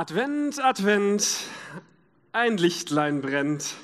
Advent, 0.00 0.58
Advent, 0.64 1.40
ein 2.32 2.56
Lichtlein 2.56 3.20
brennt. 3.20 3.74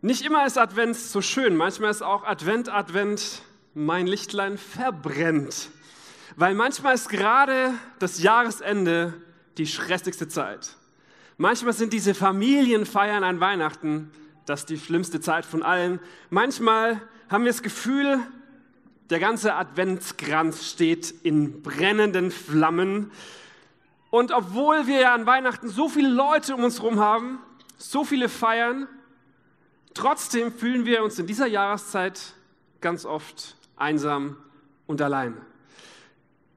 Nicht 0.00 0.26
immer 0.26 0.44
ist 0.44 0.58
Advent 0.58 0.96
so 0.96 1.22
schön, 1.22 1.54
manchmal 1.54 1.92
ist 1.92 2.02
auch 2.02 2.24
Advent, 2.24 2.68
Advent, 2.68 3.42
mein 3.74 4.08
Lichtlein 4.08 4.58
verbrennt. 4.58 5.68
Weil 6.34 6.56
manchmal 6.56 6.96
ist 6.96 7.10
gerade 7.10 7.74
das 8.00 8.20
Jahresende 8.20 9.14
die 9.56 9.68
stressigste 9.68 10.26
Zeit. 10.26 10.74
Manchmal 11.36 11.72
sind 11.72 11.92
diese 11.92 12.14
Familienfeiern 12.14 13.22
an 13.22 13.38
Weihnachten 13.38 14.10
das 14.46 14.66
die 14.66 14.78
schlimmste 14.78 15.20
Zeit 15.20 15.46
von 15.46 15.62
allen. 15.62 16.00
Manchmal 16.28 17.00
haben 17.28 17.44
wir 17.44 17.52
das 17.52 17.62
Gefühl, 17.62 18.18
der 19.10 19.20
ganze 19.20 19.54
Adventskranz 19.54 20.68
steht 20.68 21.14
in 21.22 21.62
brennenden 21.62 22.32
Flammen. 22.32 23.12
Und 24.12 24.30
obwohl 24.30 24.86
wir 24.86 25.00
ja 25.00 25.14
an 25.14 25.24
Weihnachten 25.24 25.70
so 25.70 25.88
viele 25.88 26.10
Leute 26.10 26.54
um 26.54 26.64
uns 26.64 26.80
herum 26.80 27.00
haben, 27.00 27.38
so 27.78 28.04
viele 28.04 28.28
feiern, 28.28 28.86
trotzdem 29.94 30.52
fühlen 30.52 30.84
wir 30.84 31.02
uns 31.02 31.18
in 31.18 31.26
dieser 31.26 31.46
Jahreszeit 31.46 32.34
ganz 32.82 33.06
oft 33.06 33.56
einsam 33.74 34.36
und 34.86 35.00
allein. 35.00 35.40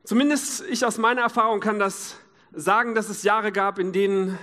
Zumindest 0.04 0.66
ich 0.66 0.86
aus 0.86 0.98
meiner 0.98 1.22
Erfahrung 1.22 1.62
kann 1.62 1.80
das 1.80 2.18
sagen, 2.52 2.94
dass 2.94 3.08
es 3.08 3.24
Jahre 3.24 3.54
gab, 3.54 3.80
in 3.80 3.94
denen 3.94 4.38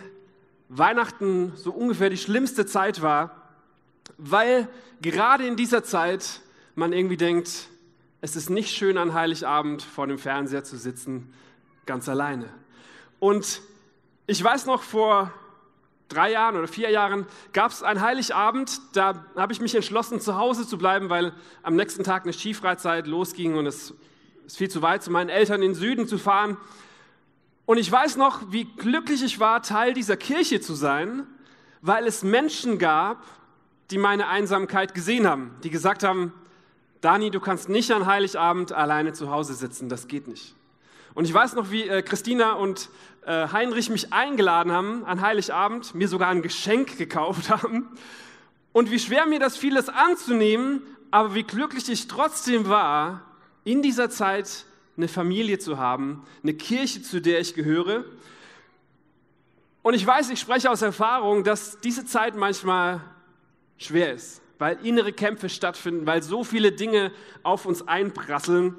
Weihnachten 0.71 1.53
so 1.55 1.71
ungefähr 1.71 2.09
die 2.09 2.17
schlimmste 2.17 2.65
Zeit 2.65 3.03
war, 3.03 3.43
weil 4.17 4.69
gerade 5.03 5.47
in 5.47 5.57
dieser 5.57 5.85
Zeit 5.85 6.41
man 6.75 6.95
irgendwie 6.95 7.19
denkt, 7.19 7.69
es 8.23 8.37
ist 8.37 8.49
nicht 8.49 8.75
schön 8.75 8.97
an 8.97 9.13
Heiligabend 9.13 9.83
vor 9.83 10.07
dem 10.07 10.17
Fernseher 10.17 10.65
zu 10.65 10.79
sitzen, 10.79 11.35
ganz 11.85 12.09
alleine. 12.09 12.49
Und 13.23 13.63
ich 14.27 14.43
weiß 14.43 14.67
noch, 14.67 14.83
vor 14.83 15.33
drei 16.09 16.33
Jahren 16.33 16.57
oder 16.57 16.67
vier 16.67 16.91
Jahren 16.91 17.25
gab 17.53 17.71
es 17.71 17.85
einen 17.85 18.01
Heiligabend, 18.01 18.81
da 18.95 19.25
habe 19.37 19.53
ich 19.53 19.61
mich 19.61 19.77
entschlossen, 19.77 20.21
zu 20.21 20.37
Hause 20.37 20.67
zu 20.67 20.77
bleiben, 20.77 21.09
weil 21.09 21.33
am 21.63 21.77
nächsten 21.77 22.03
Tag 22.03 22.25
eine 22.25 22.33
Skifreizeit 22.33 23.07
losging 23.07 23.55
und 23.55 23.67
es 23.67 23.95
ist 24.45 24.57
viel 24.57 24.69
zu 24.69 24.83
weit, 24.83 25.05
zu 25.05 25.13
meinen 25.13 25.29
Eltern 25.29 25.63
in 25.63 25.71
den 25.71 25.75
Süden 25.77 26.09
zu 26.09 26.19
fahren. 26.19 26.57
Und 27.65 27.79
ich 27.79 27.93
weiß 27.93 28.17
noch, 28.17 28.41
wie 28.51 28.65
glücklich 28.65 29.23
ich 29.23 29.39
war, 29.39 29.63
Teil 29.63 29.95
dieser 29.95 30.17
Kirche 30.17 30.61
zu 30.61 30.75
sein, 30.75 31.25
weil 31.81 32.09
es 32.09 32.25
Menschen 32.25 32.79
gab, 32.79 33.23
die 33.93 33.99
meine 33.99 34.27
Einsamkeit 34.27 34.95
gesehen 34.95 35.29
haben, 35.29 35.55
die 35.63 35.71
gesagt 35.71 36.03
haben, 36.03 36.33
Dani, 37.03 37.31
du 37.31 37.39
kannst 37.39 37.69
nicht 37.69 37.93
an 37.93 38.07
Heiligabend 38.07 38.73
alleine 38.73 39.13
zu 39.13 39.31
Hause 39.31 39.55
sitzen, 39.55 39.89
das 39.89 40.09
geht 40.09 40.27
nicht. 40.27 40.57
Und 41.15 41.25
ich 41.27 41.35
weiß 41.35 41.55
noch, 41.55 41.71
wie 41.71 41.89
äh, 41.89 42.03
Christina 42.03 42.53
und 42.53 42.89
äh, 43.27 43.49
Heinrich 43.49 43.91
mich 43.91 44.13
eingeladen 44.13 44.73
haben 44.73 45.05
an 45.05 45.21
Heiligabend, 45.21 45.95
mir 45.95 46.09
sogar 46.09 46.29
ein 46.31 46.43
Geschenk 46.43 46.99
gekauft 46.99 47.51
haben 47.63 47.89
und 48.73 48.91
wie 48.91 48.99
schwer 48.99 49.27
mir 49.27 49.39
das 49.39 49.57
fiel, 49.57 49.77
es 49.77 49.89
anzunehmen, 49.89 50.83
aber 51.11 51.35
wie 51.35 51.43
glücklich 51.43 51.89
ich 51.91 52.09
trotzdem 52.09 52.69
war, 52.69 53.23
in 53.65 53.83
dieser 53.83 54.11
Zeit 54.11 54.65
eine 54.97 55.09
Familie 55.09 55.59
zu 55.59 55.79
haben, 55.79 56.25
eine 56.43 56.55
Kirche, 56.55 57.03
zu 57.03 57.21
der 57.21 57.41
ich 57.41 57.55
gehöre. 57.55 58.05
Und 59.83 59.95
ich 59.95 60.07
weiß, 60.07 60.31
ich 60.31 60.41
spreche 60.41 60.71
aus 60.71 60.83
Erfahrung, 60.83 61.45
dass 61.45 61.79
diese 61.81 62.05
Zeit 62.05 62.35
manchmal 62.35 63.01
schwer 63.79 64.13
ist, 64.15 64.41
weil 64.59 64.79
innere 64.85 65.13
Kämpfe 65.13 65.49
stattfinden, 65.49 66.07
weil 66.07 66.23
so 66.23 66.45
viele 66.45 66.73
Dinge 66.73 67.13
auf 67.43 67.67
uns 67.67 67.87
einprasseln. 67.87 68.75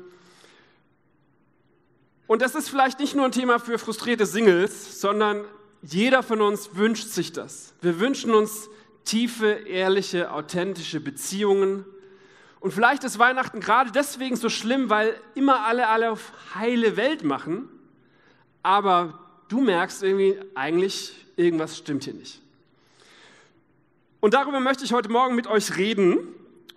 Und 2.34 2.42
das 2.42 2.56
ist 2.56 2.68
vielleicht 2.68 3.00
nicht 3.00 3.14
nur 3.14 3.26
ein 3.26 3.32
Thema 3.32 3.60
für 3.60 3.78
frustrierte 3.78 4.26
Singles, 4.26 5.00
sondern 5.00 5.46
jeder 5.84 6.24
von 6.24 6.42
uns 6.42 6.76
wünscht 6.76 7.10
sich 7.10 7.32
das. 7.32 7.76
Wir 7.80 8.00
wünschen 8.00 8.34
uns 8.34 8.72
tiefe, 9.06 9.52
ehrliche, 9.52 10.32
authentische 10.32 11.00
Beziehungen, 11.00 11.86
und 12.60 12.74
vielleicht 12.74 13.04
ist 13.04 13.20
Weihnachten 13.20 13.60
gerade 13.60 13.92
deswegen 13.92 14.36
so 14.36 14.50
schlimm, 14.50 14.90
weil 14.90 15.14
immer 15.36 15.64
alle 15.68 15.90
alle 15.90 16.10
auf 16.10 16.32
heile 16.56 16.98
Welt 16.98 17.24
machen, 17.24 17.70
aber 18.64 19.20
du 19.50 19.62
merkst 19.62 20.02
irgendwie, 20.02 20.40
eigentlich 20.56 21.14
irgendwas 21.36 21.78
stimmt 21.78 22.06
hier 22.06 22.16
nicht. 22.16 22.42
Und 24.22 24.34
darüber 24.34 24.60
möchte 24.60 24.84
ich 24.86 24.92
heute 24.92 25.10
Morgen 25.10 25.36
mit 25.36 25.46
euch 25.46 25.78
reden. 25.78 26.18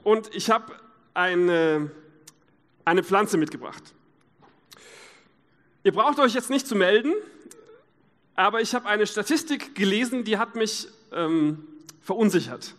Und 0.02 0.34
ich 0.34 0.50
habe 0.50 0.74
eine, 1.14 1.90
eine 2.84 3.02
Pflanze 3.02 3.38
mitgebracht. 3.38 3.94
Ihr 5.86 5.92
braucht 5.92 6.18
euch 6.18 6.34
jetzt 6.34 6.50
nicht 6.50 6.66
zu 6.66 6.74
melden, 6.74 7.14
aber 8.34 8.60
ich 8.60 8.74
habe 8.74 8.88
eine 8.88 9.06
Statistik 9.06 9.76
gelesen, 9.76 10.24
die 10.24 10.36
hat 10.36 10.56
mich 10.56 10.88
ähm, 11.12 11.64
verunsichert. 12.02 12.74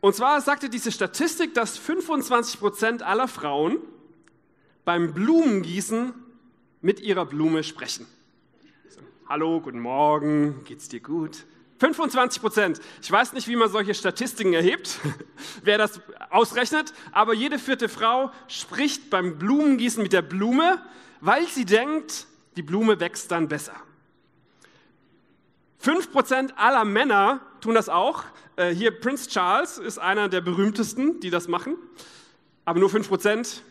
Und 0.00 0.14
zwar 0.14 0.40
sagte 0.40 0.68
diese 0.68 0.92
Statistik, 0.92 1.54
dass 1.54 1.76
25 1.76 2.60
Prozent 2.60 3.02
aller 3.02 3.26
Frauen 3.26 3.78
beim 4.84 5.12
Blumengießen 5.12 6.14
mit 6.82 7.00
ihrer 7.00 7.26
Blume 7.26 7.64
sprechen. 7.64 8.06
So, 8.90 9.00
Hallo, 9.28 9.60
guten 9.60 9.80
Morgen, 9.80 10.62
geht's 10.66 10.88
dir 10.88 11.00
gut? 11.00 11.46
25 11.80 12.40
Prozent. 12.40 12.80
Ich 13.02 13.10
weiß 13.10 13.32
nicht, 13.32 13.48
wie 13.48 13.56
man 13.56 13.70
solche 13.70 13.94
Statistiken 13.94 14.52
erhebt, 14.52 15.00
wer 15.64 15.78
das 15.78 16.00
ausrechnet, 16.30 16.92
aber 17.10 17.34
jede 17.34 17.58
vierte 17.58 17.88
Frau 17.88 18.30
spricht 18.46 19.10
beim 19.10 19.36
Blumengießen 19.36 20.00
mit 20.00 20.12
der 20.12 20.22
Blume, 20.22 20.80
weil 21.20 21.46
sie 21.48 21.64
denkt, 21.64 22.26
die 22.56 22.62
Blume 22.62 23.00
wächst 23.00 23.30
dann 23.30 23.48
besser. 23.48 23.74
5 25.78 26.12
Prozent 26.12 26.58
aller 26.58 26.84
Männer 26.84 27.40
tun 27.60 27.74
das 27.74 27.88
auch, 27.88 28.24
äh, 28.56 28.74
hier 28.74 28.90
Prince 28.90 29.28
Charles 29.28 29.78
ist 29.78 29.98
einer 29.98 30.28
der 30.28 30.40
berühmtesten, 30.40 31.20
die 31.20 31.30
das 31.30 31.46
machen, 31.46 31.76
aber 32.64 32.80
nur 32.80 32.90
5%. 32.90 33.62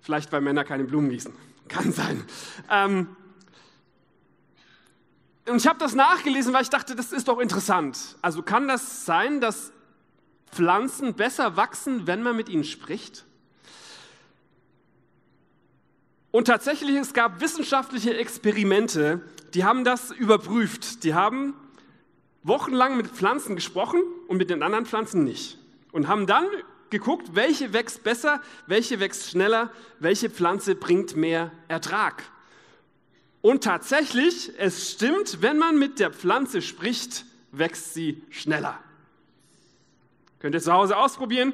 Vielleicht, 0.00 0.30
weil 0.30 0.40
Männer 0.40 0.64
keine 0.64 0.84
Blumen 0.84 1.10
gießen. 1.10 1.34
Kann 1.68 1.92
sein. 1.92 2.24
Ähm, 2.70 3.16
und 5.48 5.56
ich 5.56 5.66
habe 5.66 5.78
das 5.78 5.94
nachgelesen, 5.94 6.52
weil 6.52 6.62
ich 6.62 6.70
dachte, 6.70 6.94
das 6.94 7.12
ist 7.12 7.28
doch 7.28 7.38
interessant. 7.38 8.16
Also 8.20 8.42
kann 8.42 8.68
das 8.68 9.06
sein, 9.06 9.40
dass 9.40 9.72
Pflanzen 10.50 11.14
besser 11.14 11.56
wachsen, 11.56 12.06
wenn 12.06 12.22
man 12.22 12.36
mit 12.36 12.48
ihnen 12.48 12.64
spricht? 12.64 13.24
Und 16.30 16.46
tatsächlich, 16.46 16.96
es 16.96 17.14
gab 17.14 17.40
wissenschaftliche 17.40 18.16
Experimente, 18.16 19.22
die 19.54 19.64
haben 19.64 19.84
das 19.84 20.10
überprüft. 20.10 21.04
Die 21.04 21.14
haben 21.14 21.54
wochenlang 22.42 22.96
mit 22.96 23.06
Pflanzen 23.08 23.56
gesprochen 23.56 24.02
und 24.26 24.36
mit 24.36 24.50
den 24.50 24.62
anderen 24.62 24.86
Pflanzen 24.86 25.24
nicht. 25.24 25.58
Und 25.92 26.06
haben 26.08 26.26
dann 26.26 26.44
geguckt, 26.90 27.34
welche 27.34 27.72
wächst 27.72 28.02
besser, 28.04 28.40
welche 28.66 29.00
wächst 29.00 29.30
schneller, 29.30 29.70
welche 30.00 30.30
Pflanze 30.30 30.74
bringt 30.74 31.16
mehr 31.16 31.50
Ertrag. 31.68 32.24
Und 33.40 33.64
tatsächlich, 33.64 34.52
es 34.58 34.92
stimmt, 34.92 35.42
wenn 35.42 35.58
man 35.58 35.78
mit 35.78 35.98
der 35.98 36.10
Pflanze 36.10 36.60
spricht, 36.60 37.24
wächst 37.52 37.94
sie 37.94 38.22
schneller. 38.30 38.78
Könnt 40.40 40.54
ihr 40.54 40.60
zu 40.60 40.72
Hause 40.72 40.96
ausprobieren. 40.96 41.52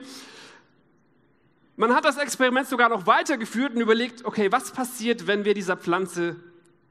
Man 1.76 1.94
hat 1.94 2.04
das 2.04 2.16
Experiment 2.18 2.68
sogar 2.68 2.88
noch 2.88 3.06
weitergeführt 3.06 3.74
und 3.74 3.80
überlegt, 3.80 4.24
okay, 4.24 4.52
was 4.52 4.70
passiert, 4.70 5.26
wenn 5.26 5.44
wir 5.44 5.54
dieser 5.54 5.76
Pflanze 5.76 6.36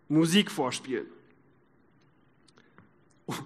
Musik 0.09 0.51
vorspielen? 0.51 1.05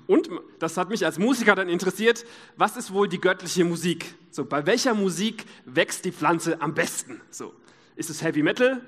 Und 0.07 0.29
das 0.57 0.77
hat 0.77 0.89
mich 0.89 1.05
als 1.05 1.19
Musiker 1.19 1.53
dann 1.53 1.69
interessiert, 1.69 2.25
was 2.55 2.75
ist 2.77 2.91
wohl 2.91 3.07
die 3.07 3.21
göttliche 3.21 3.63
Musik? 3.63 4.15
So, 4.31 4.45
bei 4.45 4.65
welcher 4.65 4.95
Musik 4.95 5.45
wächst 5.65 6.05
die 6.05 6.11
Pflanze 6.11 6.59
am 6.61 6.73
besten? 6.73 7.21
So, 7.29 7.53
ist 7.95 8.09
es 8.09 8.23
Heavy 8.23 8.41
Metal, 8.41 8.81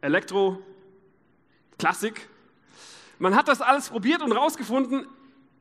Elektro, 0.00 0.62
Klassik? 1.78 2.28
Man 3.18 3.36
hat 3.36 3.48
das 3.48 3.60
alles 3.60 3.90
probiert 3.90 4.22
und 4.22 4.32
herausgefunden, 4.32 5.06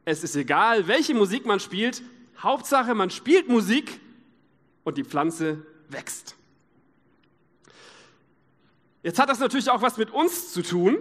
es 0.05 0.23
ist 0.23 0.35
egal, 0.37 0.87
welche 0.87 1.13
Musik 1.13 1.45
man 1.45 1.59
spielt, 1.59 2.01
Hauptsache 2.39 2.95
man 2.95 3.09
spielt 3.09 3.49
Musik 3.49 3.99
und 4.85 4.97
die 4.97 5.03
Pflanze 5.03 5.65
wächst. 5.89 6.35
Jetzt 9.01 9.19
hat 9.19 9.30
das 9.30 9.39
natürlich 9.39 9.69
auch 9.69 9.81
was 9.81 9.97
mit 9.97 10.12
uns 10.12 10.53
zu 10.53 10.62
tun, 10.62 10.97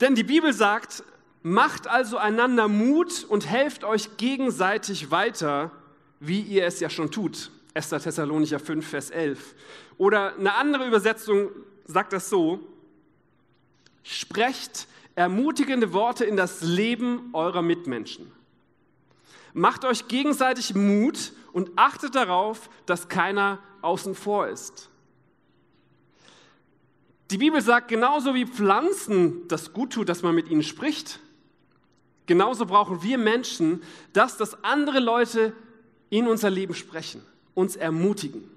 denn 0.00 0.14
die 0.14 0.24
Bibel 0.24 0.52
sagt, 0.52 1.04
Macht 1.48 1.86
also 1.86 2.18
einander 2.18 2.66
Mut 2.66 3.22
und 3.22 3.46
helft 3.46 3.84
euch 3.84 4.16
gegenseitig 4.16 5.12
weiter, 5.12 5.70
wie 6.18 6.40
ihr 6.40 6.64
es 6.64 6.80
ja 6.80 6.90
schon 6.90 7.12
tut. 7.12 7.52
1. 7.74 7.90
Thessalonicher 7.90 8.58
5, 8.58 8.84
Vers 8.84 9.10
11. 9.10 9.54
Oder 9.96 10.34
eine 10.34 10.54
andere 10.54 10.88
Übersetzung 10.88 11.50
sagt 11.84 12.12
das 12.12 12.30
so, 12.30 12.58
sprecht 14.02 14.88
ermutigende 15.14 15.92
Worte 15.92 16.24
in 16.24 16.36
das 16.36 16.62
Leben 16.62 17.30
eurer 17.32 17.62
Mitmenschen. 17.62 18.32
Macht 19.52 19.84
euch 19.84 20.08
gegenseitig 20.08 20.74
Mut 20.74 21.32
und 21.52 21.70
achtet 21.76 22.16
darauf, 22.16 22.68
dass 22.86 23.08
keiner 23.08 23.60
außen 23.86 24.14
vor 24.14 24.48
ist. 24.48 24.90
Die 27.30 27.38
Bibel 27.38 27.60
sagt, 27.60 27.88
genauso 27.88 28.34
wie 28.34 28.46
Pflanzen 28.46 29.48
das 29.48 29.72
gut 29.72 29.92
tut, 29.92 30.08
dass 30.08 30.22
man 30.22 30.34
mit 30.34 30.48
ihnen 30.48 30.62
spricht, 30.62 31.20
genauso 32.26 32.66
brauchen 32.66 33.02
wir 33.02 33.18
Menschen 33.18 33.82
das, 34.12 34.36
dass 34.36 34.62
andere 34.62 35.00
Leute 35.00 35.52
in 36.10 36.28
unser 36.28 36.50
Leben 36.50 36.74
sprechen, 36.74 37.22
uns 37.54 37.74
ermutigen. 37.74 38.48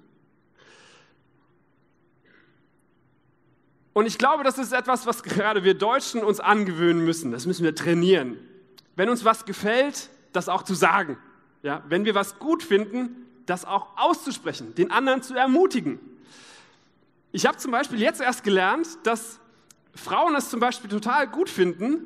Und 3.93 4.05
ich 4.05 4.17
glaube, 4.17 4.43
das 4.43 4.57
ist 4.57 4.71
etwas, 4.71 5.07
was 5.07 5.23
gerade 5.23 5.63
wir 5.63 5.73
Deutschen 5.73 6.23
uns 6.23 6.39
angewöhnen 6.39 7.03
müssen. 7.03 7.31
Das 7.31 7.45
müssen 7.45 7.63
wir 7.63 7.75
trainieren. 7.75 8.37
Wenn 8.95 9.09
uns 9.09 9.25
was 9.25 9.45
gefällt, 9.45 10.09
das 10.31 10.47
auch 10.47 10.63
zu 10.63 10.75
sagen. 10.75 11.17
Ja, 11.63 11.83
wenn 11.89 12.05
wir 12.05 12.15
was 12.15 12.39
gut 12.39 12.63
finden, 12.63 13.28
das 13.49 13.65
auch 13.65 13.87
auszusprechen, 13.97 14.75
den 14.75 14.91
anderen 14.91 15.21
zu 15.21 15.35
ermutigen. 15.35 15.99
Ich 17.31 17.45
habe 17.45 17.57
zum 17.57 17.71
Beispiel 17.71 18.01
jetzt 18.01 18.21
erst 18.21 18.43
gelernt, 18.43 18.87
dass 19.03 19.39
Frauen 19.93 20.35
es 20.35 20.49
zum 20.49 20.59
Beispiel 20.59 20.89
total 20.89 21.27
gut 21.27 21.49
finden, 21.49 22.05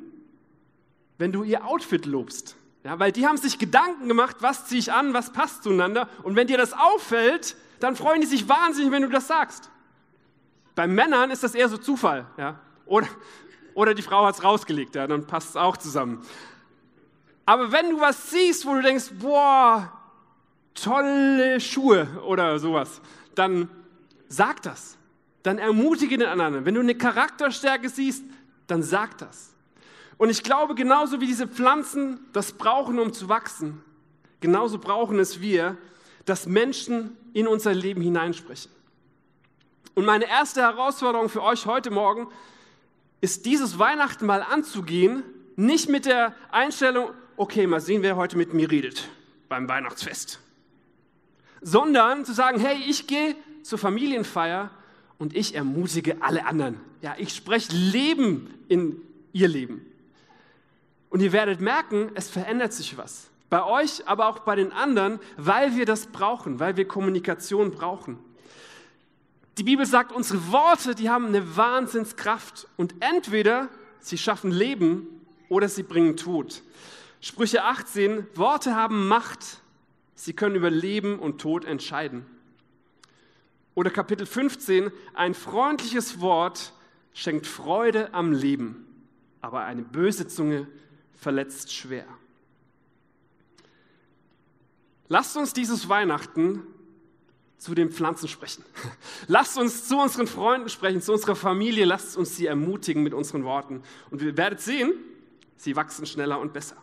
wenn 1.18 1.32
du 1.32 1.44
ihr 1.44 1.64
Outfit 1.66 2.06
lobst. 2.06 2.56
Ja, 2.82 2.98
weil 2.98 3.12
die 3.12 3.26
haben 3.26 3.38
sich 3.38 3.58
Gedanken 3.58 4.08
gemacht, 4.08 4.36
was 4.40 4.66
ziehe 4.66 4.78
ich 4.78 4.92
an, 4.92 5.14
was 5.14 5.32
passt 5.32 5.62
zueinander. 5.62 6.08
Und 6.22 6.36
wenn 6.36 6.46
dir 6.46 6.58
das 6.58 6.74
auffällt, 6.74 7.56
dann 7.80 7.96
freuen 7.96 8.20
die 8.20 8.26
sich 8.26 8.48
wahnsinnig, 8.48 8.90
wenn 8.92 9.02
du 9.02 9.08
das 9.08 9.26
sagst. 9.26 9.70
Bei 10.74 10.86
Männern 10.86 11.30
ist 11.30 11.42
das 11.42 11.54
eher 11.54 11.68
so 11.68 11.78
Zufall. 11.78 12.26
Ja? 12.36 12.60
Oder, 12.84 13.08
oder 13.74 13.94
die 13.94 14.02
Frau 14.02 14.26
hat 14.26 14.34
es 14.34 14.44
rausgelegt, 14.44 14.94
ja, 14.96 15.06
dann 15.06 15.26
passt 15.26 15.50
es 15.50 15.56
auch 15.56 15.76
zusammen. 15.76 16.22
Aber 17.46 17.72
wenn 17.72 17.90
du 17.90 18.00
was 18.00 18.30
siehst, 18.30 18.66
wo 18.66 18.74
du 18.74 18.82
denkst, 18.82 19.12
boah, 19.18 19.92
tolle 20.74 21.60
Schuhe 21.60 22.06
oder 22.26 22.58
sowas, 22.58 23.00
dann 23.34 23.68
sag 24.28 24.62
das. 24.62 24.96
Dann 25.42 25.58
ermutige 25.58 26.16
den 26.16 26.28
anderen. 26.28 26.64
Wenn 26.64 26.74
du 26.74 26.80
eine 26.80 26.94
Charakterstärke 26.94 27.88
siehst, 27.88 28.24
dann 28.66 28.82
sag 28.82 29.18
das. 29.18 29.52
Und 30.16 30.30
ich 30.30 30.42
glaube, 30.42 30.74
genauso 30.74 31.20
wie 31.20 31.26
diese 31.26 31.46
Pflanzen 31.46 32.20
das 32.32 32.52
brauchen, 32.52 32.98
um 32.98 33.12
zu 33.12 33.28
wachsen, 33.28 33.82
genauso 34.40 34.78
brauchen 34.78 35.18
es 35.18 35.40
wir, 35.40 35.76
dass 36.24 36.46
Menschen 36.46 37.16
in 37.32 37.46
unser 37.46 37.74
Leben 37.74 38.00
hineinsprechen. 38.00 38.70
Und 39.94 40.06
meine 40.06 40.28
erste 40.28 40.62
Herausforderung 40.62 41.28
für 41.28 41.42
euch 41.42 41.66
heute 41.66 41.90
Morgen 41.90 42.28
ist, 43.20 43.46
dieses 43.46 43.78
Weihnachten 43.78 44.26
mal 44.26 44.42
anzugehen, 44.42 45.22
nicht 45.56 45.88
mit 45.88 46.06
der 46.06 46.34
Einstellung, 46.50 47.10
okay, 47.36 47.66
mal 47.66 47.80
sehen, 47.80 48.02
wer 48.02 48.16
heute 48.16 48.36
mit 48.36 48.54
mir 48.54 48.70
redet 48.70 49.08
beim 49.48 49.68
Weihnachtsfest, 49.68 50.40
sondern 51.60 52.24
zu 52.24 52.32
sagen, 52.32 52.58
hey, 52.60 52.76
ich 52.86 53.06
gehe 53.06 53.36
zur 53.62 53.78
Familienfeier 53.78 54.70
und 55.18 55.34
ich 55.34 55.54
ermutige 55.54 56.22
alle 56.22 56.46
anderen. 56.46 56.80
Ja, 57.02 57.14
ich 57.18 57.34
spreche 57.34 57.74
Leben 57.74 58.52
in 58.68 59.00
ihr 59.32 59.48
Leben. 59.48 59.84
Und 61.10 61.20
ihr 61.20 61.32
werdet 61.32 61.60
merken, 61.60 62.10
es 62.14 62.28
verändert 62.28 62.72
sich 62.72 62.98
was. 62.98 63.28
Bei 63.48 63.64
euch, 63.64 64.06
aber 64.08 64.28
auch 64.28 64.40
bei 64.40 64.56
den 64.56 64.72
anderen, 64.72 65.20
weil 65.36 65.76
wir 65.76 65.86
das 65.86 66.06
brauchen, 66.06 66.58
weil 66.58 66.76
wir 66.76 66.88
Kommunikation 66.88 67.70
brauchen. 67.70 68.18
Die 69.58 69.62
Bibel 69.62 69.86
sagt, 69.86 70.10
unsere 70.10 70.50
Worte, 70.50 70.96
die 70.96 71.08
haben 71.08 71.26
eine 71.26 71.56
Wahnsinnskraft 71.56 72.66
und 72.76 72.96
entweder 72.98 73.68
sie 74.00 74.18
schaffen 74.18 74.50
Leben 74.50 75.06
oder 75.48 75.68
sie 75.68 75.84
bringen 75.84 76.16
Tod. 76.16 76.62
Sprüche 77.20 77.62
18, 77.62 78.26
Worte 78.34 78.74
haben 78.74 79.06
Macht, 79.06 79.60
sie 80.14 80.32
können 80.32 80.56
über 80.56 80.70
Leben 80.70 81.18
und 81.18 81.40
Tod 81.40 81.64
entscheiden. 81.64 82.26
Oder 83.74 83.90
Kapitel 83.90 84.26
15, 84.26 84.92
ein 85.14 85.34
freundliches 85.34 86.20
Wort 86.20 86.72
schenkt 87.12 87.46
Freude 87.46 88.14
am 88.14 88.32
Leben, 88.32 88.86
aber 89.40 89.64
eine 89.64 89.82
böse 89.82 90.28
Zunge 90.28 90.68
verletzt 91.14 91.72
schwer. 91.72 92.06
Lasst 95.08 95.36
uns 95.36 95.52
dieses 95.52 95.88
Weihnachten 95.88 96.62
zu 97.58 97.74
den 97.74 97.90
Pflanzen 97.90 98.28
sprechen. 98.28 98.64
Lasst 99.26 99.56
uns 99.56 99.88
zu 99.88 99.98
unseren 99.98 100.26
Freunden 100.26 100.68
sprechen, 100.68 101.00
zu 101.00 101.12
unserer 101.12 101.36
Familie, 101.36 101.84
lasst 101.84 102.16
uns 102.16 102.36
sie 102.36 102.46
ermutigen 102.46 103.02
mit 103.02 103.14
unseren 103.14 103.44
Worten. 103.44 103.82
Und 104.10 104.20
wir 104.20 104.36
werdet 104.36 104.60
sehen, 104.60 104.92
sie 105.56 105.74
wachsen 105.74 106.04
schneller 106.04 106.40
und 106.40 106.52
besser. 106.52 106.76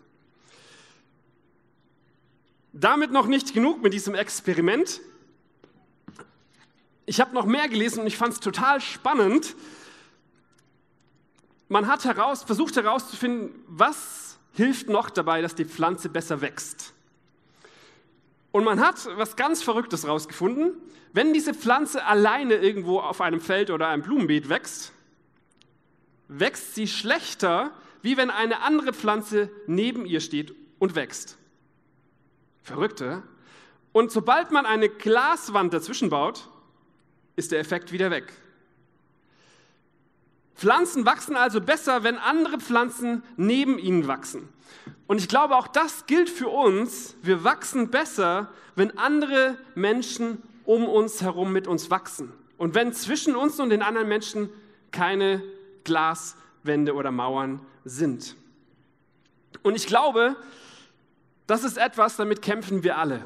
Damit 2.73 3.11
noch 3.11 3.27
nicht 3.27 3.53
genug 3.53 3.81
mit 3.81 3.93
diesem 3.93 4.15
Experiment. 4.15 5.01
Ich 7.05 7.19
habe 7.19 7.33
noch 7.33 7.45
mehr 7.45 7.67
gelesen 7.67 8.01
und 8.01 8.07
ich 8.07 8.17
fand 8.17 8.33
es 8.33 8.39
total 8.39 8.79
spannend. 8.79 9.55
Man 11.67 11.87
hat 11.87 12.05
heraus, 12.05 12.43
versucht 12.43 12.75
herauszufinden, 12.75 13.51
was 13.67 14.37
hilft 14.53 14.87
noch 14.89 15.09
dabei, 15.09 15.41
dass 15.41 15.55
die 15.55 15.65
Pflanze 15.65 16.09
besser 16.09 16.41
wächst. 16.41 16.93
Und 18.51 18.63
man 18.63 18.79
hat 18.79 19.07
was 19.17 19.35
ganz 19.35 19.63
Verrücktes 19.63 20.07
rausgefunden. 20.07 20.73
Wenn 21.13 21.33
diese 21.33 21.53
Pflanze 21.53 22.05
alleine 22.05 22.55
irgendwo 22.55 22.99
auf 22.99 23.21
einem 23.21 23.41
Feld 23.41 23.69
oder 23.69 23.87
einem 23.87 24.03
Blumenbeet 24.03 24.49
wächst, 24.49 24.93
wächst 26.27 26.75
sie 26.75 26.87
schlechter, 26.87 27.71
wie 28.01 28.17
wenn 28.17 28.29
eine 28.29 28.61
andere 28.61 28.93
Pflanze 28.93 29.49
neben 29.67 30.05
ihr 30.05 30.21
steht 30.21 30.55
und 30.79 30.95
wächst. 30.95 31.37
Verrückte. 32.63 33.23
Und 33.91 34.11
sobald 34.11 34.51
man 34.51 34.65
eine 34.65 34.89
Glaswand 34.89 35.73
dazwischen 35.73 36.09
baut, 36.09 36.49
ist 37.35 37.51
der 37.51 37.59
Effekt 37.59 37.91
wieder 37.91 38.11
weg. 38.11 38.31
Pflanzen 40.55 41.05
wachsen 41.05 41.35
also 41.35 41.59
besser, 41.59 42.03
wenn 42.03 42.17
andere 42.17 42.59
Pflanzen 42.59 43.23
neben 43.35 43.79
ihnen 43.79 44.07
wachsen. 44.07 44.47
Und 45.07 45.17
ich 45.17 45.27
glaube, 45.27 45.55
auch 45.55 45.67
das 45.67 46.05
gilt 46.05 46.29
für 46.29 46.49
uns. 46.49 47.15
Wir 47.23 47.43
wachsen 47.43 47.89
besser, 47.89 48.49
wenn 48.75 48.97
andere 48.97 49.57
Menschen 49.75 50.41
um 50.63 50.87
uns 50.87 51.21
herum 51.21 51.51
mit 51.51 51.67
uns 51.67 51.89
wachsen. 51.89 52.31
Und 52.57 52.75
wenn 52.75 52.93
zwischen 52.93 53.35
uns 53.35 53.59
und 53.59 53.71
den 53.71 53.81
anderen 53.81 54.07
Menschen 54.07 54.49
keine 54.91 55.43
Glaswände 55.83 56.93
oder 56.93 57.11
Mauern 57.11 57.61
sind. 57.83 58.35
Und 59.63 59.75
ich 59.75 59.87
glaube, 59.87 60.35
das 61.51 61.65
ist 61.65 61.77
etwas, 61.77 62.15
damit 62.15 62.41
kämpfen 62.41 62.81
wir 62.81 62.97
alle. 62.97 63.25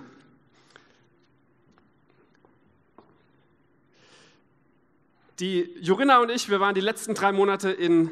Die 5.39 5.69
Jorinna 5.80 6.18
und 6.19 6.31
ich, 6.31 6.50
wir 6.50 6.60
waren 6.60 6.74
die 6.74 6.81
letzten 6.81 7.13
drei 7.13 7.31
Monate 7.31 7.69
in 7.69 8.10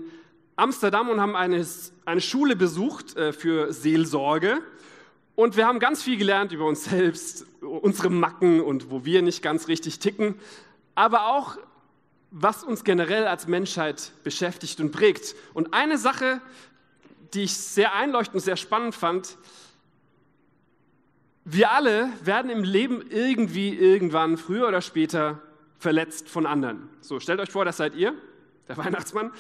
Amsterdam 0.56 1.10
und 1.10 1.19
haben 1.19 1.36
eine, 1.36 1.65
eine 2.05 2.22
Schule 2.22 2.55
besucht 2.55 3.17
äh, 3.17 3.34
für 3.34 3.74
Seelsorge. 3.74 4.60
Und 5.34 5.58
wir 5.58 5.65
haben 5.65 5.79
ganz 5.79 6.03
viel 6.03 6.17
gelernt 6.17 6.51
über 6.51 6.67
uns 6.67 6.84
selbst, 6.84 7.48
unsere 7.62 8.12
Macken 8.12 8.62
und 8.62 8.91
wo 8.91 9.05
wir 9.05 9.24
nicht 9.24 9.41
ganz 9.41 9.67
richtig 9.67 9.98
ticken, 9.98 10.36
aber 10.93 11.25
auch, 11.25 11.58
was 12.29 12.63
uns 12.63 12.84
generell 12.84 13.25
als 13.25 13.48
Menschheit 13.48 14.12
beschäftigt 14.24 14.79
und 14.79 14.91
prägt. 14.91 15.34
Und 15.55 15.74
eine 15.74 15.98
Sache, 15.98 16.39
die 17.34 17.43
ich 17.43 17.58
sehr 17.58 17.96
einleuchtend 17.96 18.36
und 18.36 18.41
sehr 18.41 18.58
spannend 18.58 18.93
fand, 18.93 19.38
wir 21.46 21.72
alle 21.72 22.10
werden 22.24 22.50
im 22.50 22.64
Leben 22.64 23.04
irgendwie, 23.10 23.76
irgendwann, 23.76 24.38
früher 24.38 24.68
oder 24.68 24.82
später 24.82 25.42
verletzt 25.78 26.30
von 26.30 26.46
anderen. 26.46 26.90
So, 27.02 27.20
stellt 27.20 27.40
euch 27.40 27.52
vor, 27.52 27.66
das 27.66 27.78
seid 27.78 27.96
ihr, 27.96 28.14
der 28.68 28.78
Weihnachtsmann. 28.84 29.32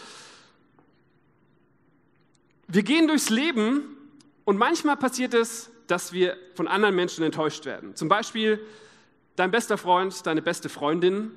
Wir 2.67 2.83
gehen 2.83 3.07
durchs 3.07 3.29
Leben 3.29 3.95
und 4.45 4.57
manchmal 4.57 4.97
passiert 4.97 5.33
es, 5.33 5.71
dass 5.87 6.11
wir 6.11 6.37
von 6.55 6.67
anderen 6.67 6.95
Menschen 6.95 7.23
enttäuscht 7.23 7.65
werden. 7.65 7.95
Zum 7.95 8.09
Beispiel 8.09 8.59
dein 9.35 9.51
bester 9.51 9.77
Freund, 9.77 10.25
deine 10.25 10.41
beste 10.41 10.69
Freundin. 10.69 11.31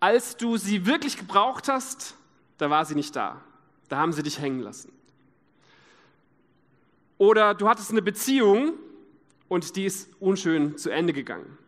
Als 0.00 0.36
du 0.36 0.56
sie 0.56 0.86
wirklich 0.86 1.16
gebraucht 1.16 1.68
hast, 1.68 2.14
da 2.58 2.70
war 2.70 2.84
sie 2.84 2.94
nicht 2.94 3.16
da. 3.16 3.40
Da 3.88 3.96
haben 3.96 4.12
sie 4.12 4.22
dich 4.22 4.38
hängen 4.38 4.60
lassen. 4.60 4.92
Oder 7.18 7.54
du 7.54 7.68
hattest 7.68 7.90
eine 7.90 8.02
Beziehung 8.02 8.74
und 9.48 9.76
die 9.76 9.84
ist 9.84 10.10
unschön 10.20 10.76
zu 10.76 10.90
Ende 10.90 11.12
gegangen. 11.12 11.58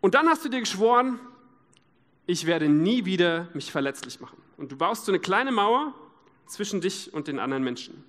Und 0.00 0.14
dann 0.14 0.28
hast 0.28 0.44
du 0.44 0.48
dir 0.48 0.60
geschworen, 0.60 1.18
ich 2.26 2.46
werde 2.46 2.68
nie 2.68 3.04
wieder 3.04 3.48
mich 3.54 3.70
verletzlich 3.70 4.20
machen. 4.20 4.38
Und 4.56 4.72
du 4.72 4.76
baust 4.76 5.04
so 5.04 5.12
eine 5.12 5.18
kleine 5.18 5.52
Mauer 5.52 5.94
zwischen 6.46 6.80
dich 6.80 7.12
und 7.12 7.28
den 7.28 7.38
anderen 7.38 7.64
Menschen. 7.64 8.04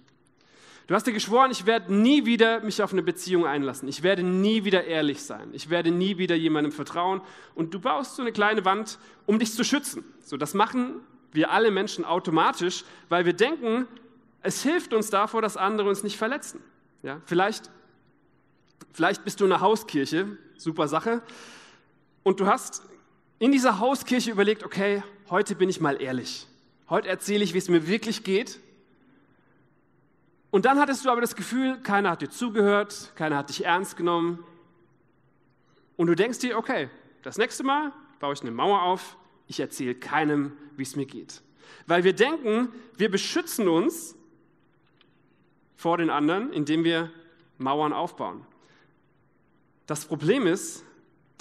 Du 0.88 0.96
hast 0.96 1.08
dir 1.08 1.14
geschworen, 1.14 1.52
ich 1.52 1.66
werde 1.66 1.94
nie 1.94 2.26
wieder 2.26 2.60
mich 2.62 2.82
auf 2.82 2.92
eine 2.92 3.04
Beziehung 3.04 3.46
einlassen. 3.46 3.88
Ich 3.88 4.04
werde 4.04 4.24
nie 4.24 4.64
wieder 4.64 4.84
ehrlich 4.84 5.22
sein. 5.22 5.50
Ich 5.54 5.70
werde 5.70 5.92
nie 5.92 6.18
wieder 6.18 6.36
jemandem 6.36 6.72
vertrauen. 6.72 7.22
Und 7.56 7.74
du 7.74 7.80
baust 7.80 8.16
so 8.16 8.22
eine 8.22 8.32
kleine 8.32 8.66
Wand, 8.66 9.00
um 9.26 9.40
dich 9.40 9.54
zu 9.54 9.64
schützen. 9.64 10.04
So, 10.20 10.38
das 10.38 10.54
machen 10.54 11.00
wir 11.32 11.52
alle 11.52 11.72
Menschen 11.72 12.04
automatisch, 12.04 12.84
weil 13.10 13.26
wir 13.26 13.34
denken, 13.34 13.88
es 14.42 14.64
hilft 14.64 14.94
uns 14.94 15.10
davor, 15.10 15.42
dass 15.42 15.56
andere 15.56 15.88
uns 15.88 16.04
nicht 16.04 16.18
verletzen. 16.18 16.62
Ja, 17.04 17.22
vielleicht, 17.26 17.70
vielleicht 18.94 19.24
bist 19.24 19.40
du 19.40 19.46
in 19.46 19.52
einer 19.52 19.62
Hauskirche, 19.62 20.38
super 20.58 20.88
Sache, 20.88 21.22
und 22.24 22.40
du 22.40 22.48
hast 22.48 22.84
in 23.40 23.52
dieser 23.52 23.80
Hauskirche 23.80 24.32
überlegt, 24.32 24.64
okay, 24.64 25.04
heute 25.30 25.56
bin 25.56 25.70
ich 25.70 25.82
mal 25.82 26.02
ehrlich. 26.02 26.48
Heute 26.90 27.08
erzähle 27.08 27.44
ich, 27.44 27.54
wie 27.54 27.58
es 27.58 27.70
mir 27.70 27.88
wirklich 27.88 28.24
geht. 28.24 28.60
Und 30.52 30.66
dann 30.66 30.80
hattest 30.80 31.06
du 31.06 31.10
aber 31.10 31.22
das 31.22 31.36
Gefühl, 31.36 31.80
keiner 31.82 32.12
hat 32.12 32.22
dir 32.22 32.30
zugehört, 32.30 33.14
keiner 33.16 33.38
hat 33.38 33.50
dich 33.50 33.66
ernst 33.66 33.98
genommen. 33.98 34.44
Und 35.96 36.08
du 36.08 36.16
denkst 36.16 36.40
dir, 36.40 36.58
okay, 36.58 36.90
das 37.24 37.38
nächste 37.38 37.64
Mal 37.64 37.94
baue 38.20 38.34
ich 38.34 38.42
eine 38.42 38.52
Mauer 38.52 38.84
auf, 38.84 39.18
ich 39.48 39.60
erzähle 39.60 39.96
keinem, 39.96 40.52
wie 40.76 40.84
es 40.84 40.96
mir 40.96 41.06
geht. 41.06 41.42
Weil 41.88 42.04
wir 42.04 42.14
denken, 42.14 42.70
wir 42.98 43.10
beschützen 43.10 43.68
uns 43.68 44.16
vor 45.76 45.98
den 45.98 46.10
anderen, 46.10 46.54
indem 46.54 46.84
wir 46.84 47.12
Mauern 47.58 47.94
aufbauen. 47.94 48.46
Das 49.92 50.06
Problem 50.06 50.48
ist, 50.48 50.86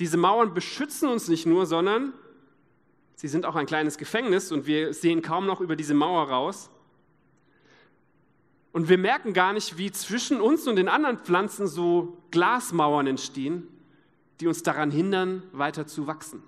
diese 0.00 0.16
Mauern 0.16 0.54
beschützen 0.54 1.09
uns 1.09 1.28
nicht 1.28 1.47
nur, 1.47 1.66
sondern 1.66 2.12
sie 3.14 3.28
sind 3.28 3.47
auch 3.47 3.54
ein 3.54 3.66
kleines 3.66 3.97
Gefängnis 3.97 4.50
und 4.50 4.66
wir 4.66 4.92
sehen 4.92 5.23
kaum 5.23 5.47
noch 5.47 5.61
über 5.61 5.76
diese 5.76 5.95
Mauer 5.95 6.28
raus. 6.28 6.69
Und 8.73 8.88
wir 8.88 8.99
merken 8.99 9.35
gar 9.35 9.52
nicht, 9.52 9.78
wie 9.78 9.92
zwischen 9.92 10.40
uns 10.40 10.66
und 10.66 10.75
den 10.75 10.88
anderen 10.88 11.19
Pflanzen 11.19 11.69
so 11.69 12.19
Glasmauern 12.33 13.07
entstehen, 13.07 13.69
die 14.40 14.49
uns 14.49 14.64
daran 14.64 14.90
hindern, 14.90 15.45
weiter 15.52 15.87
zu 15.87 16.09
wachsen. 16.09 16.42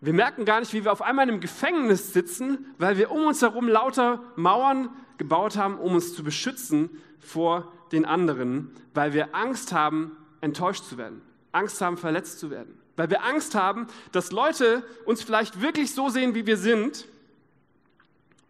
Wir 0.00 0.12
merken 0.12 0.44
gar 0.44 0.60
nicht, 0.60 0.74
wie 0.74 0.84
wir 0.84 0.92
auf 0.92 1.02
einmal 1.02 1.24
in 1.24 1.32
einem 1.32 1.40
Gefängnis 1.40 2.12
sitzen, 2.12 2.66
weil 2.78 2.98
wir 2.98 3.10
um 3.10 3.26
uns 3.26 3.42
herum 3.42 3.66
lauter 3.66 4.22
Mauern 4.36 4.90
gebaut 5.18 5.56
haben, 5.56 5.76
um 5.76 5.96
uns 5.96 6.14
zu 6.14 6.22
beschützen 6.22 6.88
vor 7.18 7.72
den 7.90 8.04
anderen, 8.04 8.70
weil 8.94 9.12
wir 9.12 9.34
Angst 9.34 9.72
haben, 9.72 10.16
enttäuscht 10.40 10.84
zu 10.84 10.98
werden, 10.98 11.22
Angst 11.52 11.80
haben, 11.80 11.96
verletzt 11.96 12.38
zu 12.38 12.50
werden, 12.50 12.78
weil 12.96 13.10
wir 13.10 13.24
Angst 13.24 13.54
haben, 13.54 13.86
dass 14.12 14.32
Leute 14.32 14.84
uns 15.04 15.22
vielleicht 15.22 15.60
wirklich 15.60 15.94
so 15.94 16.08
sehen, 16.08 16.34
wie 16.34 16.46
wir 16.46 16.56
sind 16.56 17.06